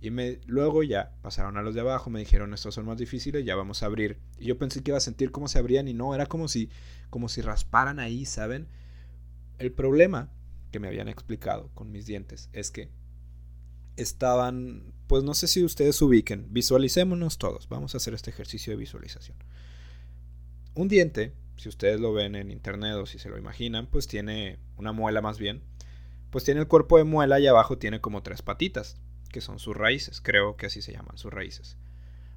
Y 0.00 0.10
me, 0.10 0.40
luego 0.46 0.84
ya 0.84 1.16
pasaron 1.22 1.56
a 1.56 1.62
los 1.62 1.74
de 1.74 1.80
abajo, 1.80 2.08
me 2.08 2.20
dijeron, 2.20 2.54
estos 2.54 2.76
son 2.76 2.86
más 2.86 2.98
difíciles, 2.98 3.44
ya 3.44 3.56
vamos 3.56 3.82
a 3.82 3.86
abrir. 3.86 4.20
Y 4.38 4.46
yo 4.46 4.56
pensé 4.56 4.82
que 4.82 4.92
iba 4.92 4.98
a 4.98 5.00
sentir 5.00 5.32
cómo 5.32 5.48
se 5.48 5.58
abrían 5.58 5.88
y 5.88 5.94
no, 5.94 6.14
era 6.14 6.26
como 6.26 6.46
si, 6.46 6.70
como 7.10 7.28
si 7.28 7.40
rasparan 7.40 7.98
ahí, 7.98 8.24
¿saben? 8.24 8.68
El 9.58 9.72
problema 9.72 10.30
que 10.70 10.78
me 10.78 10.86
habían 10.86 11.08
explicado 11.08 11.70
con 11.74 11.90
mis 11.90 12.06
dientes 12.06 12.48
es 12.52 12.70
que 12.70 12.90
estaban, 13.96 14.94
pues 15.08 15.24
no 15.24 15.34
sé 15.34 15.48
si 15.48 15.64
ustedes 15.64 16.00
ubiquen, 16.00 16.46
visualicémonos 16.50 17.38
todos, 17.38 17.68
vamos 17.68 17.94
a 17.94 17.96
hacer 17.96 18.14
este 18.14 18.30
ejercicio 18.30 18.72
de 18.72 18.76
visualización. 18.76 19.36
Un 20.78 20.86
diente, 20.86 21.34
si 21.56 21.68
ustedes 21.68 21.98
lo 21.98 22.12
ven 22.12 22.36
en 22.36 22.52
internet 22.52 22.94
o 22.94 23.04
si 23.04 23.18
se 23.18 23.28
lo 23.28 23.36
imaginan, 23.36 23.88
pues 23.88 24.06
tiene 24.06 24.60
una 24.76 24.92
muela 24.92 25.20
más 25.20 25.36
bien, 25.36 25.60
pues 26.30 26.44
tiene 26.44 26.60
el 26.60 26.68
cuerpo 26.68 26.98
de 26.98 27.02
muela 27.02 27.40
y 27.40 27.48
abajo 27.48 27.78
tiene 27.78 28.00
como 28.00 28.22
tres 28.22 28.42
patitas, 28.42 28.96
que 29.32 29.40
son 29.40 29.58
sus 29.58 29.76
raíces, 29.76 30.20
creo 30.20 30.56
que 30.56 30.66
así 30.66 30.80
se 30.80 30.92
llaman, 30.92 31.18
sus 31.18 31.32
raíces. 31.32 31.76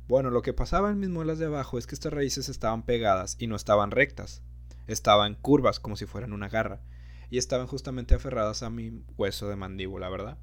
Bueno, 0.08 0.32
lo 0.32 0.42
que 0.42 0.54
pasaba 0.54 0.90
en 0.90 1.00
mis 1.00 1.10
muelas 1.10 1.38
de 1.38 1.46
abajo 1.46 1.78
es 1.78 1.86
que 1.86 1.94
estas 1.94 2.14
raíces 2.14 2.50
estaban 2.50 2.82
pegadas 2.82 3.36
y 3.38 3.46
no 3.46 3.56
estaban 3.56 3.92
rectas, 3.92 4.42
estaban 4.88 5.36
curvas 5.36 5.80
como 5.80 5.96
si 5.96 6.08
fueran 6.08 6.34
una 6.34 6.50
garra, 6.50 6.82
y 7.30 7.38
estaban 7.38 7.68
justamente 7.68 8.16
aferradas 8.16 8.64
a 8.64 8.72
mi 8.72 9.04
hueso 9.20 9.50
de 9.50 9.56
mandíbula, 9.56 10.10
¿verdad? 10.10 10.40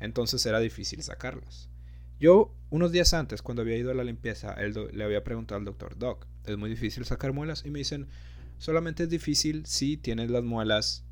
Entonces 0.00 0.44
era 0.44 0.60
difícil 0.60 1.02
sacarlas. 1.02 1.70
Yo, 2.20 2.54
unos 2.70 2.92
días 2.92 3.14
antes, 3.14 3.42
cuando 3.42 3.62
había 3.62 3.76
ido 3.76 3.90
a 3.90 3.94
la 3.94 4.04
limpieza, 4.04 4.56
le 4.56 5.04
había 5.04 5.24
preguntado 5.24 5.58
al 5.58 5.64
doctor, 5.64 5.98
Doc, 5.98 6.26
¿es 6.44 6.56
muy 6.56 6.70
difícil 6.70 7.04
sacar 7.04 7.32
muelas? 7.32 7.64
Y 7.64 7.70
me 7.70 7.78
dicen, 7.78 8.08
solamente 8.58 9.04
es 9.04 9.08
difícil 9.08 9.64
si 9.66 9.96
tienes 9.96 10.30
las 10.30 10.44
muelas 10.44 11.04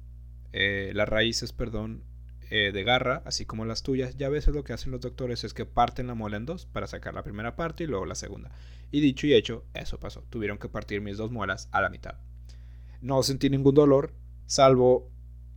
eh, 0.59 0.93
las 0.95 1.09
raíces, 1.09 1.53
perdón, 1.53 2.03
eh, 2.49 2.71
de 2.73 2.83
garra, 2.83 3.23
así 3.27 3.45
como 3.45 3.67
las 3.67 3.83
tuyas, 3.83 4.17
ya 4.17 4.29
a 4.29 4.31
veces 4.31 4.55
lo 4.55 4.65
que 4.65 4.73
hacen 4.73 4.91
los 4.91 5.03
doctores 5.03 5.45
es 5.45 5.53
que 5.53 5.67
parten 5.67 6.07
la 6.07 6.15
muela 6.15 6.39
en 6.39 6.47
dos 6.47 6.65
para 6.65 6.87
sacar 6.87 7.13
la 7.13 7.23
primera 7.23 7.57
parte 7.57 7.85
y 7.85 7.87
luego 7.87 8.07
la 8.07 8.15
segunda. 8.15 8.51
Y 8.91 9.01
dicho 9.01 9.27
y 9.27 9.35
hecho, 9.35 9.67
eso 9.75 10.01
pasó. 10.01 10.23
Tuvieron 10.31 10.57
que 10.57 10.71
partir 10.71 11.03
mis 11.03 11.19
dos 11.19 11.31
muelas 11.31 11.69
a 11.73 11.83
la 11.83 11.91
mitad. 11.91 12.15
No 13.03 13.23
sentí 13.23 13.51
ningún 13.51 13.75
dolor, 13.75 14.15
salvo 14.47 15.11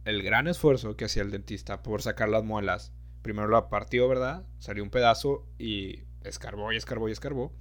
el 0.04 0.22
gran 0.22 0.48
esfuerzo 0.48 0.98
que 0.98 1.06
hacía 1.06 1.24
el 1.24 1.32
dentista 1.32 1.82
por 1.82 2.02
sacar 2.02 2.28
las 2.28 2.44
muelas. 2.44 2.92
Primero 3.22 3.48
la 3.48 3.70
partió, 3.70 4.08
¿verdad? 4.08 4.46
Salió 4.60 4.84
un 4.84 4.90
pedazo 4.90 5.48
y 5.58 6.04
escarbó 6.24 6.72
y 6.72 6.78
escarbó 6.78 7.10
y 7.10 7.12
escarbó. 7.12 7.54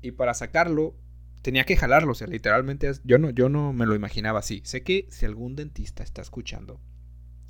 Y 0.00 0.12
para 0.12 0.34
sacarlo 0.34 0.96
tenía 1.42 1.64
que 1.64 1.76
jalarlo, 1.76 2.12
o 2.12 2.14
sea, 2.14 2.28
literalmente 2.28 2.90
yo 3.04 3.18
no, 3.18 3.30
yo 3.30 3.48
no 3.48 3.72
me 3.72 3.86
lo 3.86 3.94
imaginaba 3.94 4.38
así. 4.38 4.62
Sé 4.64 4.82
que 4.82 5.06
si 5.10 5.26
algún 5.26 5.56
dentista 5.56 6.02
está 6.02 6.22
escuchando, 6.22 6.80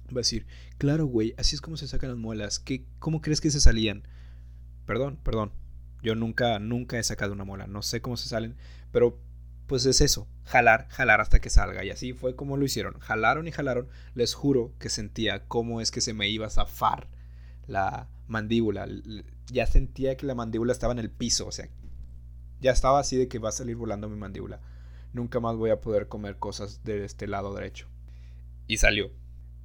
va 0.08 0.18
a 0.18 0.24
decir, 0.24 0.46
claro, 0.78 1.06
güey, 1.06 1.34
así 1.38 1.54
es 1.54 1.60
como 1.60 1.76
se 1.76 1.86
sacan 1.86 2.10
las 2.10 2.18
muelas. 2.18 2.58
¿Qué, 2.58 2.86
¿Cómo 2.98 3.20
crees 3.20 3.40
que 3.40 3.50
se 3.50 3.60
salían? 3.60 4.06
Perdón, 4.86 5.18
perdón. 5.22 5.52
Yo 6.02 6.14
nunca, 6.14 6.58
nunca 6.58 6.98
he 6.98 7.02
sacado 7.02 7.32
una 7.32 7.44
muela. 7.44 7.66
No 7.66 7.82
sé 7.82 8.00
cómo 8.00 8.16
se 8.16 8.28
salen, 8.28 8.56
pero 8.90 9.20
pues 9.66 9.86
es 9.86 10.00
eso, 10.00 10.28
jalar, 10.44 10.88
jalar 10.88 11.20
hasta 11.20 11.40
que 11.40 11.48
salga. 11.48 11.84
Y 11.84 11.90
así 11.90 12.12
fue 12.12 12.34
como 12.34 12.56
lo 12.56 12.64
hicieron. 12.64 12.98
Jalaron 12.98 13.46
y 13.46 13.52
jalaron. 13.52 13.88
Les 14.14 14.34
juro 14.34 14.74
que 14.78 14.88
sentía 14.88 15.46
cómo 15.46 15.80
es 15.80 15.90
que 15.90 16.00
se 16.00 16.12
me 16.12 16.28
iba 16.28 16.46
a 16.46 16.50
zafar 16.50 17.08
la 17.66 18.08
mandíbula. 18.26 18.88
Ya 19.46 19.66
sentía 19.66 20.16
que 20.16 20.26
la 20.26 20.34
mandíbula 20.34 20.72
estaba 20.72 20.92
en 20.92 20.98
el 20.98 21.10
piso. 21.10 21.46
O 21.46 21.52
sea, 21.52 21.68
ya 22.60 22.70
estaba 22.70 23.00
así 23.00 23.16
de 23.16 23.28
que 23.28 23.38
va 23.38 23.50
a 23.50 23.52
salir 23.52 23.76
volando 23.76 24.08
mi 24.08 24.16
mandíbula. 24.16 24.60
Nunca 25.12 25.40
más 25.40 25.56
voy 25.56 25.70
a 25.70 25.80
poder 25.80 26.08
comer 26.08 26.36
cosas 26.36 26.82
de 26.84 27.04
este 27.04 27.26
lado 27.26 27.54
derecho. 27.54 27.86
Y 28.66 28.78
salió. 28.78 29.10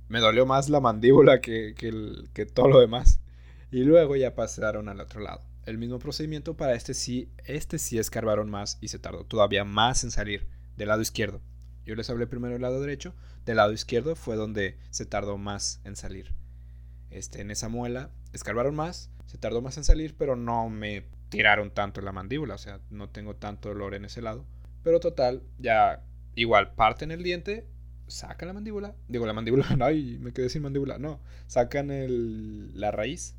Me 0.10 0.20
dolió 0.20 0.46
más 0.46 0.70
la 0.70 0.80
mandíbula 0.80 1.42
que, 1.42 1.75
que, 1.75 2.46
todo 2.46 2.68
lo 2.68 2.80
demás. 2.80 3.20
Y 3.72 3.84
luego 3.84 4.16
ya 4.16 4.36
pasaron 4.36 4.89
al 4.89 5.00
otro 5.00 5.22
lado. 5.22 5.42
El 5.66 5.77
mismo 5.77 6.00
procedimiento 6.00 6.56
para 6.56 6.74
este 6.74 6.94
sí, 6.94 7.30
este 7.46 7.77
sí 7.77 7.98
escarbaron 7.98 8.50
más 8.50 8.77
y 8.80 8.88
se 8.88 9.00
tardó 9.00 9.25
todavía 9.25 9.66
más 9.66 10.04
en 10.04 10.12
salir 10.12 10.48
del 10.77 10.88
lado 10.88 11.01
izquierdo. 11.01 11.42
Yo 11.86 11.96
les 11.96 12.10
hablé 12.10 12.25
primero 12.27 12.54
del 12.54 12.62
lado 12.62 12.80
derecho, 12.80 13.13
del 13.46 13.58
lado 13.58 13.74
izquierdo 13.74 14.16
fue 14.16 14.36
donde 14.36 14.77
se 14.92 15.06
tardó 15.06 15.38
más 15.38 15.82
en 15.84 15.96
salir. 15.98 16.34
Este, 17.10 17.42
en 17.42 17.52
esa 17.52 17.70
muela 17.70 18.12
escarbaron 18.34 18.76
más, 18.76 19.10
se 19.26 19.38
tardó 19.38 19.62
más 19.62 19.78
en 19.78 19.84
salir, 19.84 20.16
pero 20.16 20.36
no 20.36 20.70
me 20.70 21.06
tiraron 21.30 21.72
tanto 21.72 22.00
en 22.00 22.06
la 22.06 22.12
mandíbula, 22.12 22.56
o 22.56 22.58
sea, 22.58 22.80
no 22.90 23.10
tengo 23.10 23.36
tanto 23.36 23.70
dolor 23.70 23.94
en 23.94 24.06
ese 24.06 24.22
lado. 24.22 24.46
Pero 24.84 25.00
total, 25.00 25.44
ya 25.58 26.04
igual 26.36 26.74
parten 26.74 27.12
el 27.12 27.24
diente, 27.24 27.68
sacan 28.08 28.48
la 28.48 28.54
mandíbula, 28.54 28.96
digo 29.08 29.26
la 29.26 29.34
mandíbula, 29.34 29.66
ay, 29.82 30.18
me 30.20 30.32
quedé 30.32 30.50
sin 30.50 30.62
mandíbula, 30.62 30.98
no, 30.98 31.20
sacan 31.48 31.92
el, 31.92 32.80
la 32.80 32.92
raíz, 32.92 33.36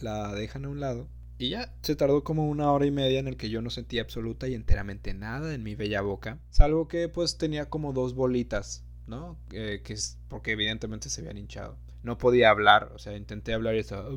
la 0.00 0.32
dejan 0.34 0.64
a 0.64 0.68
un 0.68 0.80
lado 0.80 1.08
y 1.38 1.50
ya 1.50 1.74
se 1.82 1.96
tardó 1.96 2.22
como 2.22 2.48
una 2.48 2.70
hora 2.70 2.86
y 2.86 2.90
media 2.90 3.18
en 3.18 3.26
el 3.26 3.36
que 3.36 3.50
yo 3.50 3.60
no 3.60 3.70
sentía 3.70 4.02
absoluta 4.02 4.46
y 4.46 4.54
enteramente 4.54 5.14
nada 5.14 5.54
en 5.54 5.62
mi 5.62 5.74
bella 5.74 6.00
boca, 6.00 6.38
salvo 6.50 6.86
que 6.86 7.08
pues 7.08 7.38
tenía 7.38 7.68
como 7.68 7.92
dos 7.92 8.14
bolitas, 8.14 8.84
¿no? 9.06 9.38
Eh, 9.50 9.80
que 9.84 9.94
es 9.94 10.18
porque 10.28 10.52
evidentemente 10.52 11.10
se 11.10 11.20
habían 11.20 11.38
hinchado. 11.38 11.76
No 12.04 12.18
podía 12.18 12.50
hablar, 12.50 12.92
o 12.94 12.98
sea, 13.00 13.16
intenté 13.16 13.52
hablar 13.52 13.74
y 13.74 13.78
estaba... 13.78 14.08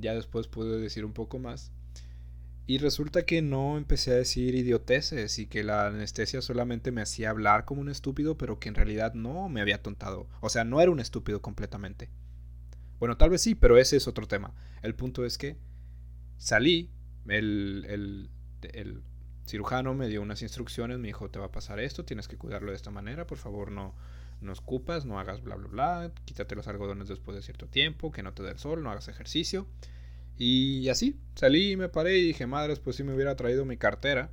Ya 0.00 0.14
después 0.14 0.48
pude 0.48 0.80
decir 0.80 1.04
un 1.04 1.12
poco 1.12 1.38
más 1.38 1.70
y 2.66 2.78
resulta 2.78 3.26
que 3.26 3.42
no 3.42 3.76
empecé 3.76 4.12
a 4.12 4.16
decir 4.16 4.54
idioteces 4.54 5.38
y 5.38 5.46
que 5.46 5.64
la 5.64 5.88
anestesia 5.88 6.40
solamente 6.40 6.92
me 6.92 7.02
hacía 7.02 7.30
hablar 7.30 7.64
como 7.64 7.80
un 7.80 7.88
estúpido, 7.88 8.38
pero 8.38 8.60
que 8.60 8.68
en 8.68 8.76
realidad 8.76 9.14
no 9.14 9.48
me 9.48 9.60
había 9.60 9.82
tontado. 9.82 10.28
O 10.40 10.48
sea, 10.48 10.62
no 10.62 10.80
era 10.80 10.90
un 10.90 11.00
estúpido 11.00 11.42
completamente. 11.42 12.08
Bueno, 13.00 13.16
tal 13.16 13.30
vez 13.30 13.42
sí, 13.42 13.56
pero 13.56 13.78
ese 13.78 13.96
es 13.96 14.06
otro 14.06 14.28
tema. 14.28 14.54
El 14.82 14.94
punto 14.94 15.24
es 15.24 15.38
que 15.38 15.56
salí, 16.38 16.92
el, 17.26 17.84
el, 17.88 18.30
el 18.72 19.02
cirujano 19.44 19.92
me 19.94 20.06
dio 20.06 20.22
unas 20.22 20.40
instrucciones, 20.42 21.00
me 21.00 21.08
dijo, 21.08 21.30
te 21.30 21.40
va 21.40 21.46
a 21.46 21.52
pasar 21.52 21.80
esto, 21.80 22.04
tienes 22.04 22.28
que 22.28 22.38
cuidarlo 22.38 22.70
de 22.70 22.76
esta 22.76 22.92
manera, 22.92 23.26
por 23.26 23.38
favor 23.38 23.72
no, 23.72 23.96
no 24.42 24.52
escupas, 24.52 25.06
no 25.06 25.18
hagas 25.18 25.42
bla, 25.42 25.56
bla, 25.56 25.68
bla, 25.68 26.12
quítate 26.24 26.54
los 26.54 26.68
algodones 26.68 27.08
después 27.08 27.36
de 27.36 27.42
cierto 27.42 27.66
tiempo, 27.68 28.12
que 28.12 28.22
no 28.22 28.34
te 28.34 28.42
dé 28.42 28.50
el 28.50 28.58
sol, 28.58 28.82
no 28.82 28.90
hagas 28.90 29.08
ejercicio. 29.08 29.66
Y 30.36 30.88
así, 30.88 31.20
salí 31.34 31.76
me 31.76 31.88
paré 31.88 32.18
y 32.18 32.26
dije, 32.26 32.46
madres, 32.46 32.80
pues 32.80 32.96
si 32.96 33.04
me 33.04 33.14
hubiera 33.14 33.36
traído 33.36 33.64
mi 33.64 33.76
cartera. 33.76 34.30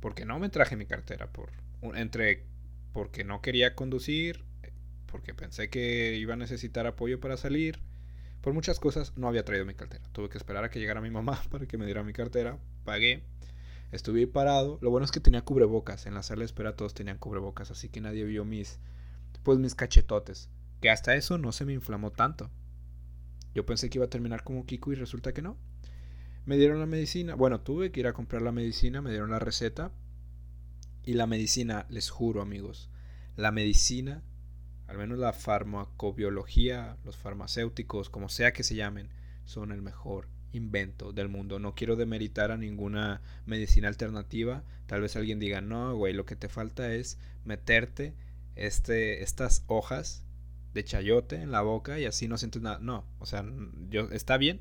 Porque 0.00 0.24
no 0.24 0.38
me 0.38 0.48
traje 0.48 0.76
mi 0.76 0.86
cartera. 0.86 1.30
Por, 1.32 1.50
entre 1.94 2.46
porque 2.92 3.24
no 3.24 3.40
quería 3.40 3.74
conducir, 3.74 4.44
porque 5.06 5.34
pensé 5.34 5.70
que 5.70 6.16
iba 6.16 6.34
a 6.34 6.36
necesitar 6.36 6.86
apoyo 6.86 7.20
para 7.20 7.36
salir. 7.36 7.80
Por 8.40 8.54
muchas 8.54 8.80
cosas 8.80 9.16
no 9.16 9.28
había 9.28 9.44
traído 9.44 9.66
mi 9.66 9.74
cartera. 9.74 10.04
Tuve 10.12 10.28
que 10.30 10.38
esperar 10.38 10.64
a 10.64 10.70
que 10.70 10.80
llegara 10.80 11.00
mi 11.00 11.10
mamá 11.10 11.42
para 11.50 11.66
que 11.66 11.78
me 11.78 11.84
diera 11.84 12.02
mi 12.02 12.12
cartera. 12.12 12.58
Pagué. 12.84 13.24
Estuve 13.92 14.26
parado. 14.26 14.78
Lo 14.80 14.90
bueno 14.90 15.04
es 15.04 15.10
que 15.10 15.20
tenía 15.20 15.42
cubrebocas. 15.42 16.06
En 16.06 16.14
la 16.14 16.22
sala 16.22 16.40
de 16.40 16.46
espera 16.46 16.76
todos 16.76 16.94
tenían 16.94 17.18
cubrebocas. 17.18 17.70
Así 17.70 17.88
que 17.88 18.00
nadie 18.00 18.24
vio 18.24 18.44
mis. 18.44 18.78
Pues 19.42 19.58
mis 19.58 19.74
cachetotes. 19.74 20.48
Que 20.80 20.90
hasta 20.90 21.14
eso 21.14 21.38
no 21.38 21.52
se 21.52 21.64
me 21.64 21.72
inflamó 21.72 22.10
tanto. 22.10 22.50
Yo 23.54 23.66
pensé 23.66 23.90
que 23.90 23.98
iba 23.98 24.06
a 24.06 24.10
terminar 24.10 24.44
como 24.44 24.64
Kiku 24.64 24.92
y 24.92 24.96
resulta 24.96 25.32
que 25.32 25.42
no. 25.42 25.56
Me 26.46 26.56
dieron 26.56 26.80
la 26.80 26.86
medicina. 26.86 27.34
Bueno, 27.34 27.60
tuve 27.60 27.90
que 27.90 28.00
ir 28.00 28.06
a 28.06 28.12
comprar 28.12 28.42
la 28.42 28.52
medicina, 28.52 29.02
me 29.02 29.10
dieron 29.10 29.30
la 29.30 29.38
receta. 29.38 29.92
Y 31.04 31.14
la 31.14 31.26
medicina, 31.26 31.86
les 31.88 32.10
juro 32.10 32.42
amigos, 32.42 32.90
la 33.36 33.52
medicina, 33.52 34.22
al 34.86 34.98
menos 34.98 35.18
la 35.18 35.32
farmacobiología, 35.32 36.98
los 37.04 37.16
farmacéuticos, 37.16 38.10
como 38.10 38.28
sea 38.28 38.52
que 38.52 38.62
se 38.62 38.74
llamen, 38.74 39.08
son 39.44 39.72
el 39.72 39.82
mejor 39.82 40.28
invento 40.52 41.12
del 41.12 41.28
mundo. 41.28 41.58
No 41.58 41.74
quiero 41.74 41.96
demeritar 41.96 42.50
a 42.50 42.58
ninguna 42.58 43.22
medicina 43.46 43.88
alternativa. 43.88 44.64
Tal 44.86 45.00
vez 45.00 45.16
alguien 45.16 45.38
diga, 45.38 45.60
no, 45.60 45.96
güey, 45.96 46.12
lo 46.12 46.26
que 46.26 46.36
te 46.36 46.48
falta 46.48 46.92
es 46.92 47.18
meterte 47.44 48.14
este, 48.66 49.22
estas 49.22 49.64
hojas 49.66 50.24
de 50.74 50.84
chayote 50.84 51.36
en 51.36 51.50
la 51.50 51.62
boca 51.62 51.98
y 51.98 52.04
así 52.04 52.28
no 52.28 52.38
sientes 52.38 52.62
nada. 52.62 52.78
No, 52.78 53.04
o 53.18 53.26
sea, 53.26 53.44
yo 53.88 54.08
está 54.12 54.36
bien, 54.36 54.60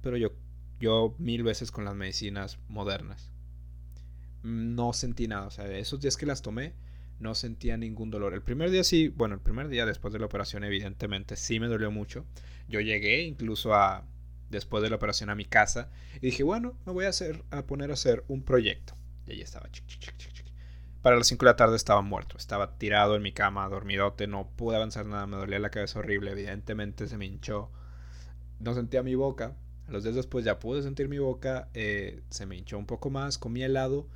pero 0.00 0.16
yo 0.16 0.32
yo 0.82 1.14
mil 1.18 1.44
veces 1.44 1.70
con 1.70 1.84
las 1.84 1.94
medicinas 1.94 2.58
modernas. 2.68 3.30
No 4.42 4.92
sentí 4.92 5.28
nada, 5.28 5.46
o 5.46 5.50
sea, 5.50 5.66
esos 5.78 6.00
días 6.00 6.16
que 6.16 6.26
las 6.26 6.42
tomé 6.42 6.74
no 7.20 7.36
sentía 7.36 7.76
ningún 7.76 8.10
dolor. 8.10 8.34
El 8.34 8.42
primer 8.42 8.70
día 8.70 8.82
sí, 8.82 9.08
bueno, 9.08 9.36
el 9.36 9.40
primer 9.40 9.68
día 9.68 9.86
después 9.86 10.12
de 10.12 10.18
la 10.18 10.26
operación 10.26 10.64
evidentemente 10.64 11.36
sí 11.36 11.60
me 11.60 11.68
dolió 11.68 11.92
mucho. 11.92 12.26
Yo 12.68 12.80
llegué 12.80 13.22
incluso 13.22 13.74
a 13.74 14.04
después 14.50 14.82
de 14.82 14.90
la 14.90 14.96
operación 14.96 15.30
a 15.30 15.36
mi 15.36 15.44
casa 15.44 15.90
y 16.16 16.26
dije, 16.26 16.42
bueno, 16.42 16.76
me 16.84 16.92
voy 16.92 17.04
a 17.04 17.10
hacer 17.10 17.44
a 17.50 17.64
poner 17.64 17.90
a 17.90 17.94
hacer 17.94 18.24
un 18.26 18.42
proyecto. 18.42 18.94
Y 19.26 19.32
ahí 19.32 19.40
estaba. 19.40 19.70
Para 21.02 21.16
las 21.16 21.26
5 21.26 21.44
de 21.44 21.50
la 21.50 21.56
tarde 21.56 21.74
estaba 21.74 22.00
muerto, 22.00 22.36
estaba 22.36 22.78
tirado 22.78 23.16
en 23.16 23.22
mi 23.22 23.32
cama, 23.32 23.68
dormidote, 23.68 24.28
no 24.28 24.48
pude 24.54 24.76
avanzar 24.76 25.04
nada, 25.04 25.26
me 25.26 25.36
dolía 25.36 25.58
la 25.58 25.70
cabeza 25.70 25.98
horrible, 25.98 26.30
evidentemente 26.30 27.08
se 27.08 27.18
me 27.18 27.26
hinchó. 27.26 27.72
No 28.60 28.72
sentía 28.74 29.02
mi 29.02 29.16
boca, 29.16 29.56
a 29.88 29.90
los 29.90 30.04
días 30.04 30.14
después 30.14 30.44
ya 30.44 30.60
pude 30.60 30.80
sentir 30.80 31.08
mi 31.08 31.18
boca, 31.18 31.68
eh, 31.74 32.22
se 32.30 32.46
me 32.46 32.56
hinchó 32.56 32.78
un 32.78 32.86
poco 32.86 33.10
más, 33.10 33.36
comí 33.36 33.64
helado 33.64 34.06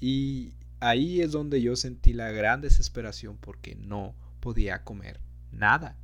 y 0.00 0.54
ahí 0.80 1.20
es 1.20 1.32
donde 1.32 1.60
yo 1.60 1.76
sentí 1.76 2.14
la 2.14 2.30
gran 2.30 2.62
desesperación 2.62 3.36
porque 3.36 3.74
no 3.74 4.14
podía 4.40 4.82
comer 4.82 5.20
nada, 5.52 5.98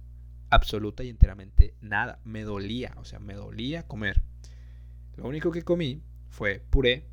absoluta 0.50 1.02
y 1.02 1.08
enteramente 1.08 1.74
nada, 1.80 2.20
me 2.24 2.42
dolía, 2.42 2.92
o 2.98 3.06
sea, 3.06 3.20
me 3.20 3.32
dolía 3.32 3.86
comer. 3.86 4.22
Lo 5.16 5.26
único 5.26 5.50
que 5.50 5.62
comí 5.62 6.02
fue 6.28 6.62
puré 6.68 7.06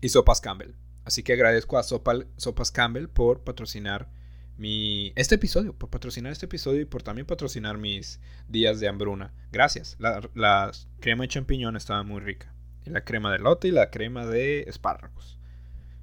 y 0.00 0.08
sopas 0.08 0.40
Campbell. 0.40 0.72
Así 1.06 1.22
que 1.22 1.34
agradezco 1.34 1.78
a 1.78 1.84
Sopas 1.84 2.72
Campbell 2.72 3.06
por 3.06 3.44
patrocinar 3.44 4.10
mi, 4.58 5.12
este 5.14 5.36
episodio, 5.36 5.72
por 5.72 5.88
patrocinar 5.88 6.32
este 6.32 6.46
episodio 6.46 6.80
y 6.80 6.84
por 6.84 7.04
también 7.04 7.28
patrocinar 7.28 7.78
mis 7.78 8.18
días 8.48 8.80
de 8.80 8.88
hambruna. 8.88 9.32
Gracias. 9.52 9.96
La, 10.00 10.72
crema 10.98 11.22
de 11.22 11.28
champiñón 11.28 11.76
estaba 11.76 12.02
muy 12.02 12.20
rica. 12.20 12.52
Y 12.84 12.90
la 12.90 13.04
crema 13.04 13.30
de 13.30 13.38
lote 13.38 13.68
y 13.68 13.70
la 13.70 13.92
crema 13.92 14.26
de 14.26 14.62
espárragos. 14.62 15.38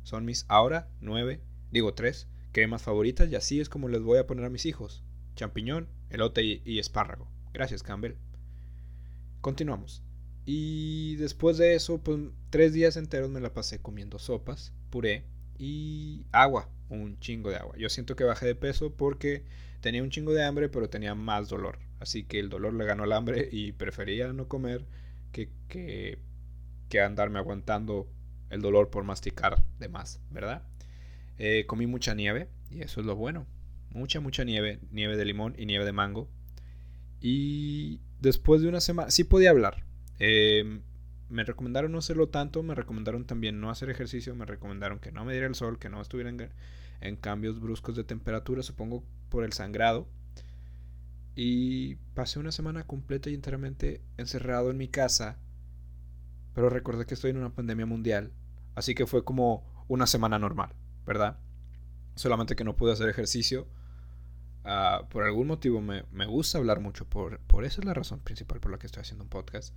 Son 0.03 0.24
mis 0.24 0.45
ahora 0.48 0.88
nueve, 1.01 1.41
digo 1.69 1.93
tres, 1.93 2.29
cremas 2.53 2.81
favoritas 2.81 3.29
y 3.29 3.36
así 3.36 3.60
es 3.60 3.67
como 3.67 3.89
les 3.89 4.01
voy 4.01 4.19
a 4.19 4.25
poner 4.25 4.45
a 4.45 4.50
mis 4.50 4.65
hijos. 4.65 5.03
champiñón, 5.36 5.89
elote 6.10 6.62
y, 6.63 6.79
espárrago. 6.79 7.29
Gracias, 7.51 7.83
Campbell. 7.83 8.13
Continuamos. 9.41 10.01
Y 10.45 11.17
después 11.17 11.57
de 11.57 11.75
eso, 11.75 12.01
pues 12.01 12.22
tres 12.50 12.72
días 12.72 12.95
enteros 12.95 13.29
me 13.29 13.41
la 13.41 13.53
pasé 13.53 13.81
comiendo 13.81 14.17
sopas, 14.17 14.72
puré 14.93 15.23
y 15.57 16.27
agua, 16.31 16.69
un 16.89 17.19
chingo 17.19 17.50
de 17.50 17.55
agua. 17.55 17.73
Yo 17.79 17.89
siento 17.89 18.15
que 18.15 18.25
bajé 18.25 18.45
de 18.45 18.53
peso 18.53 18.93
porque 18.95 19.43
tenía 19.81 20.03
un 20.03 20.12
chingo 20.12 20.33
de 20.33 20.43
hambre, 20.43 20.69
pero 20.69 20.88
tenía 20.88 21.15
más 21.15 21.50
dolor. 21.50 21.79
Así 22.00 22.25
que 22.25 22.39
el 22.39 22.50
dolor 22.50 22.75
le 22.75 22.85
ganó 22.85 23.01
al 23.01 23.12
hambre 23.13 23.50
y 23.51 23.71
prefería 23.71 24.31
no 24.33 24.47
comer 24.47 24.85
que, 25.31 25.50
que, 25.67 26.19
que 26.89 27.01
andarme 27.01 27.39
aguantando 27.39 28.07
el 28.51 28.62
dolor 28.62 28.91
por 28.91 29.03
masticar 29.03 29.63
de 29.79 29.89
más, 29.89 30.21
¿verdad? 30.29 30.62
Eh, 31.39 31.65
comí 31.65 31.88
mucha 31.88 32.13
nieve 32.13 32.50
y 32.69 32.81
eso 32.81 33.00
es 33.00 33.07
lo 33.07 33.15
bueno. 33.15 33.47
Mucha, 33.89 34.19
mucha 34.19 34.43
nieve, 34.43 34.79
nieve 34.91 35.17
de 35.17 35.25
limón 35.25 35.55
y 35.57 35.65
nieve 35.65 35.85
de 35.85 35.91
mango. 35.91 36.29
Y 37.19 38.00
después 38.19 38.62
de 38.62 38.67
una 38.67 38.79
semana, 38.79 39.09
sí 39.09 39.23
podía 39.23 39.50
hablar. 39.50 39.85
Em, 40.19 40.83
me 41.33 41.43
recomendaron 41.43 41.91
no 41.91 41.97
hacerlo 41.97 42.29
tanto, 42.29 42.61
me 42.61 42.75
recomendaron 42.75 43.25
también 43.25 43.59
no 43.59 43.71
hacer 43.71 43.89
ejercicio, 43.89 44.35
me 44.35 44.45
recomendaron 44.45 44.99
que 44.99 45.11
no 45.11 45.25
me 45.25 45.33
diera 45.33 45.47
el 45.47 45.55
sol, 45.55 45.79
que 45.79 45.89
no 45.89 45.99
estuviera 45.99 46.29
en, 46.29 47.15
cambios 47.17 47.59
bruscos 47.59 47.95
de 47.95 48.03
temperatura, 48.03 48.61
supongo 48.61 49.03
por 49.29 49.43
el 49.43 49.51
sangrado. 49.51 50.07
Y 51.35 51.95
pasé 52.13 52.37
una 52.37 52.51
semana 52.51 52.83
completa 52.83 53.31
y 53.31 53.33
enteramente 53.33 54.01
encerrado 54.17 54.69
en 54.69 54.77
mi 54.77 54.87
casa. 54.87 55.39
Pero 56.53 56.69
recordé 56.69 57.07
que 57.07 57.15
estoy 57.15 57.31
en 57.31 57.37
una 57.37 57.49
pandemia 57.49 57.87
mundial. 57.87 58.31
Así 58.75 58.93
que 58.93 59.07
fue 59.07 59.25
como 59.25 59.85
una 59.87 60.05
semana 60.05 60.37
normal, 60.37 60.69
¿verdad? 61.07 61.39
Solamente 62.15 62.55
que 62.55 62.63
no 62.63 62.75
pude 62.75 62.93
hacer 62.93 63.09
ejercicio. 63.09 63.67
Ah, 64.63 65.07
por 65.09 65.23
algún 65.23 65.47
motivo 65.47 65.81
me, 65.81 66.03
gusta 66.27 66.59
hablar 66.59 66.79
mucho. 66.79 67.09
Por, 67.09 67.39
por 67.39 67.65
esa 67.65 67.81
es 67.81 67.85
la 67.85 67.95
razón 67.95 68.19
principal 68.19 68.59
por 68.59 68.71
la 68.71 68.77
que 68.77 68.85
estoy 68.85 69.01
haciendo 69.01 69.23
un 69.23 69.31
podcast. 69.31 69.73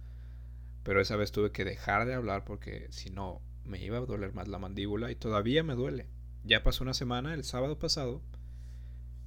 Pero 0.86 1.00
esa 1.00 1.16
vez 1.16 1.32
tuve 1.32 1.50
que 1.50 1.64
dejar 1.64 2.06
de 2.06 2.14
hablar 2.14 2.44
porque 2.44 2.86
si 2.90 3.10
no 3.10 3.42
me 3.64 3.82
iba 3.82 3.98
a 3.98 4.02
doler 4.02 4.32
más 4.32 4.46
la 4.46 4.60
mandíbula 4.60 5.10
y 5.10 5.16
todavía 5.16 5.64
me 5.64 5.74
duele. 5.74 6.06
Ya 6.44 6.62
pasó 6.62 6.84
una 6.84 6.94
semana, 6.94 7.34
el 7.34 7.42
sábado 7.42 7.76
pasado, 7.76 8.22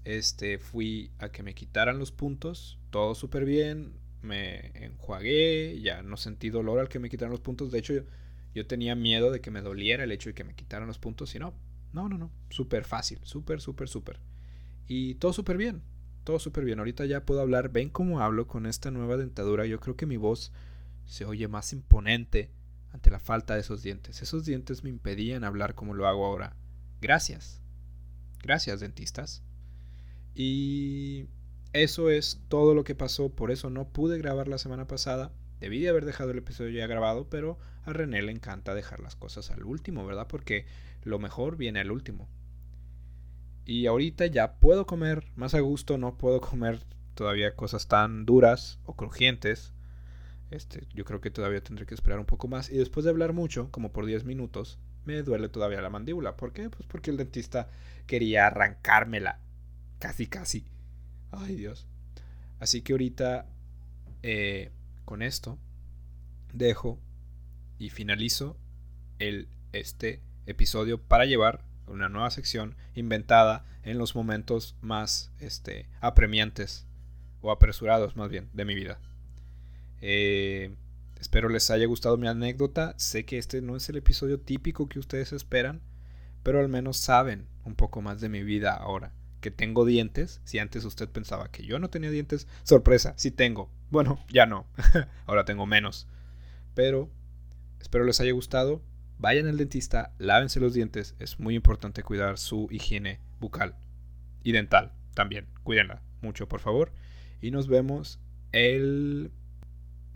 este 0.06 0.58
fui 0.58 1.12
a 1.20 1.34
que 1.34 1.44
me 1.44 1.56
quitaran 1.56 2.00
los 2.00 2.14
puntos, 2.14 2.80
todo 2.92 3.14
súper 3.14 3.44
bien, 3.44 3.92
me 4.22 4.72
enjuagué, 4.86 5.82
ya 5.82 6.02
no 6.02 6.16
sentí 6.16 6.50
dolor 6.50 6.80
al 6.80 6.88
que 6.88 7.00
me 7.00 7.10
quitaran 7.10 7.32
los 7.32 7.42
puntos, 7.42 7.72
de 7.74 7.80
hecho 7.80 7.94
yo, 7.94 8.02
yo 8.56 8.66
tenía 8.66 8.96
miedo 8.96 9.30
de 9.30 9.42
que 9.42 9.52
me 9.52 9.62
doliera 9.62 10.06
el 10.06 10.14
hecho 10.14 10.30
de 10.30 10.36
que 10.36 10.46
me 10.46 10.56
quitaran 10.56 10.88
los 10.88 10.98
puntos 10.98 11.36
y 11.36 11.40
no, 11.40 11.54
no, 11.92 12.08
no, 12.08 12.18
no, 12.18 12.32
súper 12.50 12.86
fácil, 12.86 13.20
súper, 13.24 13.60
súper, 13.60 13.90
súper. 13.90 14.22
Y 14.88 15.16
todo 15.16 15.34
súper 15.34 15.58
bien, 15.58 15.82
todo 16.24 16.40
súper 16.40 16.64
bien, 16.64 16.80
ahorita 16.80 17.06
ya 17.06 17.26
puedo 17.26 17.42
hablar, 17.42 17.68
ven 17.68 17.90
cómo 17.90 18.22
hablo 18.22 18.48
con 18.48 18.66
esta 18.66 18.92
nueva 18.92 19.18
dentadura, 19.18 19.66
yo 19.66 19.82
creo 19.82 19.98
que 19.98 20.06
mi 20.06 20.16
voz 20.16 20.54
se 21.10 21.26
oye 21.26 21.48
más 21.48 21.74
imponente 21.74 22.52
ante 22.92 23.10
la 23.10 23.20
falta 23.20 23.56
de 23.56 23.62
esos 23.62 23.82
dientes. 23.82 24.22
Esos 24.22 24.46
dientes 24.46 24.84
me 24.84 24.92
impedían 24.92 25.44
hablar 25.44 25.74
como 25.74 25.96
lo 25.96 26.08
hago 26.08 26.26
ahora. 26.26 26.56
Gracias. 27.02 27.62
Gracias, 28.44 28.80
dentistas. 28.80 29.44
Y 30.36 31.26
eso 31.74 32.12
es 32.12 32.42
todo 32.48 32.76
lo 32.76 32.84
que 32.84 32.94
pasó, 32.94 33.30
por 33.30 33.50
eso 33.50 33.72
no 33.72 33.90
pude 33.90 34.20
grabar 34.20 34.48
la 34.48 34.60
semana 34.60 34.86
pasada. 34.86 35.34
Debí 35.60 35.80
de 35.80 35.90
haber 35.90 36.06
dejado 36.06 36.30
el 36.30 36.38
episodio 36.38 36.70
ya 36.70 36.86
grabado, 36.86 37.28
pero 37.28 37.58
a 37.84 37.92
René 37.92 38.22
le 38.22 38.32
encanta 38.32 38.76
dejar 38.76 39.00
las 39.00 39.16
cosas 39.16 39.50
al 39.50 39.64
último, 39.64 40.06
¿verdad? 40.06 40.28
Porque 40.28 40.68
lo 41.02 41.18
mejor 41.18 41.58
viene 41.58 41.80
al 41.80 41.92
último. 41.92 42.30
Y 43.66 43.88
ahorita 43.88 44.28
ya 44.28 44.60
puedo 44.60 44.86
comer 44.86 45.26
más 45.36 45.56
a 45.56 45.60
gusto, 45.60 45.98
no 45.98 46.18
puedo 46.18 46.40
comer 46.40 46.86
todavía 47.16 47.56
cosas 47.56 47.88
tan 47.88 48.26
duras 48.28 48.80
o 48.86 48.96
crujientes 48.96 49.74
este, 50.52 50.88
yo 50.94 51.06
creo 51.06 51.22
que 51.22 51.32
todavía 51.32 51.62
tendré 51.62 51.86
que 51.86 51.94
esperar 51.94 52.20
un 52.20 52.26
poco 52.26 52.48
más. 52.48 52.70
Y 52.70 52.78
después 52.78 53.04
de 53.04 53.10
hablar 53.12 53.34
mucho, 53.34 53.70
como 53.72 53.92
por 53.92 54.06
10 54.06 54.24
minutos, 54.26 54.80
me 55.06 55.22
duele 55.22 55.50
todavía 55.50 55.82
la 55.82 55.90
mandíbula. 55.90 56.36
¿Por 56.36 56.54
qué? 56.54 56.70
Pues 56.70 56.86
porque 56.88 57.12
el 57.12 57.18
dentista 57.18 57.70
quería 58.08 58.48
arrancármela. 58.48 59.40
Casi, 60.00 60.28
casi. 60.28 60.66
Ay, 61.32 61.56
Dios. 61.56 61.88
Así 62.60 62.82
que 62.82 62.94
ahorita, 62.94 63.48
eh, 64.24 64.72
con 65.06 65.22
esto, 65.22 65.58
dejo 66.54 67.00
y 67.78 67.90
finalizo 67.90 68.58
el, 69.20 69.48
este 69.72 70.22
episodio 70.46 71.02
para 71.02 71.26
llevar 71.26 71.64
una 71.88 72.10
nueva 72.10 72.30
sección 72.32 72.76
inventada 72.96 73.66
en 73.84 73.98
los 73.98 74.16
momentos 74.16 74.76
más 74.82 75.32
este, 75.40 75.88
apremiantes 76.02 76.86
o 77.42 77.52
apresurados 77.52 78.16
más 78.16 78.30
bien 78.30 78.50
de 78.54 78.66
mi 78.66 78.76
vida. 78.76 79.00
Eh, 80.02 80.76
espero 81.20 81.50
les 81.50 81.70
haya 81.70 81.86
gustado 81.86 82.18
mi 82.18 82.28
anécdota. 82.28 82.94
Sé 82.98 83.26
que 83.26 83.38
este 83.38 83.62
no 83.62 83.76
es 83.76 83.90
el 83.90 83.98
episodio 83.98 84.40
típico 84.40 84.88
que 84.88 85.00
ustedes 85.00 85.34
esperan, 85.34 85.82
pero 86.44 86.60
al 86.60 86.70
menos 86.70 86.98
saben 86.98 87.48
un 87.66 87.76
poco 87.76 88.02
más 88.02 88.22
de 88.22 88.30
mi 88.30 88.44
vida 88.44 88.74
ahora. 88.74 89.14
Que 89.42 89.52
tengo 89.52 89.86
dientes. 89.86 90.42
Si 90.44 90.60
antes 90.60 90.84
usted 90.86 91.10
pensaba 91.10 91.50
que 91.50 91.66
yo 91.66 91.80
no 91.80 91.90
tenía 91.90 92.12
dientes, 92.12 92.48
sorpresa, 92.64 93.14
sí 93.18 93.32
tengo. 93.32 93.72
Bueno, 93.90 94.24
ya 94.30 94.46
no. 94.46 94.68
ahora 95.26 95.46
tengo 95.46 95.66
menos. 95.66 96.08
Pero 96.74 97.10
espero 97.80 98.04
les 98.04 98.20
haya 98.20 98.32
gustado. 98.32 98.82
Vayan 99.18 99.48
al 99.48 99.58
dentista, 99.58 100.14
lávense 100.18 100.60
los 100.60 100.74
dientes. 100.74 101.16
Es 101.20 101.40
muy 101.40 101.56
importante 101.56 102.04
cuidar 102.04 102.38
su 102.38 102.68
higiene 102.72 103.20
bucal 103.40 103.76
y 104.44 104.52
dental 104.52 104.94
también. 105.14 105.48
Cuídenla 105.64 106.02
mucho, 106.22 106.48
por 106.48 106.60
favor. 106.60 106.92
Y 107.42 107.52
nos 107.52 107.68
vemos 107.68 108.20
el 108.52 109.32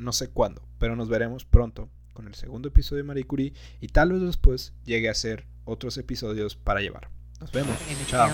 no 0.04 0.14
sé 0.14 0.30
cuándo, 0.30 0.62
pero 0.78 0.96
nos 0.96 1.10
veremos 1.10 1.46
pronto 1.46 1.90
con 2.14 2.28
el 2.28 2.36
segundo 2.36 2.68
episodio 2.68 3.04
de 3.04 3.08
Marie 3.08 3.26
Curie 3.26 3.54
y 3.82 3.88
tal 3.88 4.12
vez 4.14 4.22
después 4.22 4.74
llegue 4.86 5.10
a 5.10 5.14
ser 5.16 5.48
otros 5.66 5.98
episodios 5.98 6.56
para 6.56 6.82
llevar. 6.82 7.10
Nos 7.40 7.52
vemos. 7.52 7.76
Chao. 8.08 8.30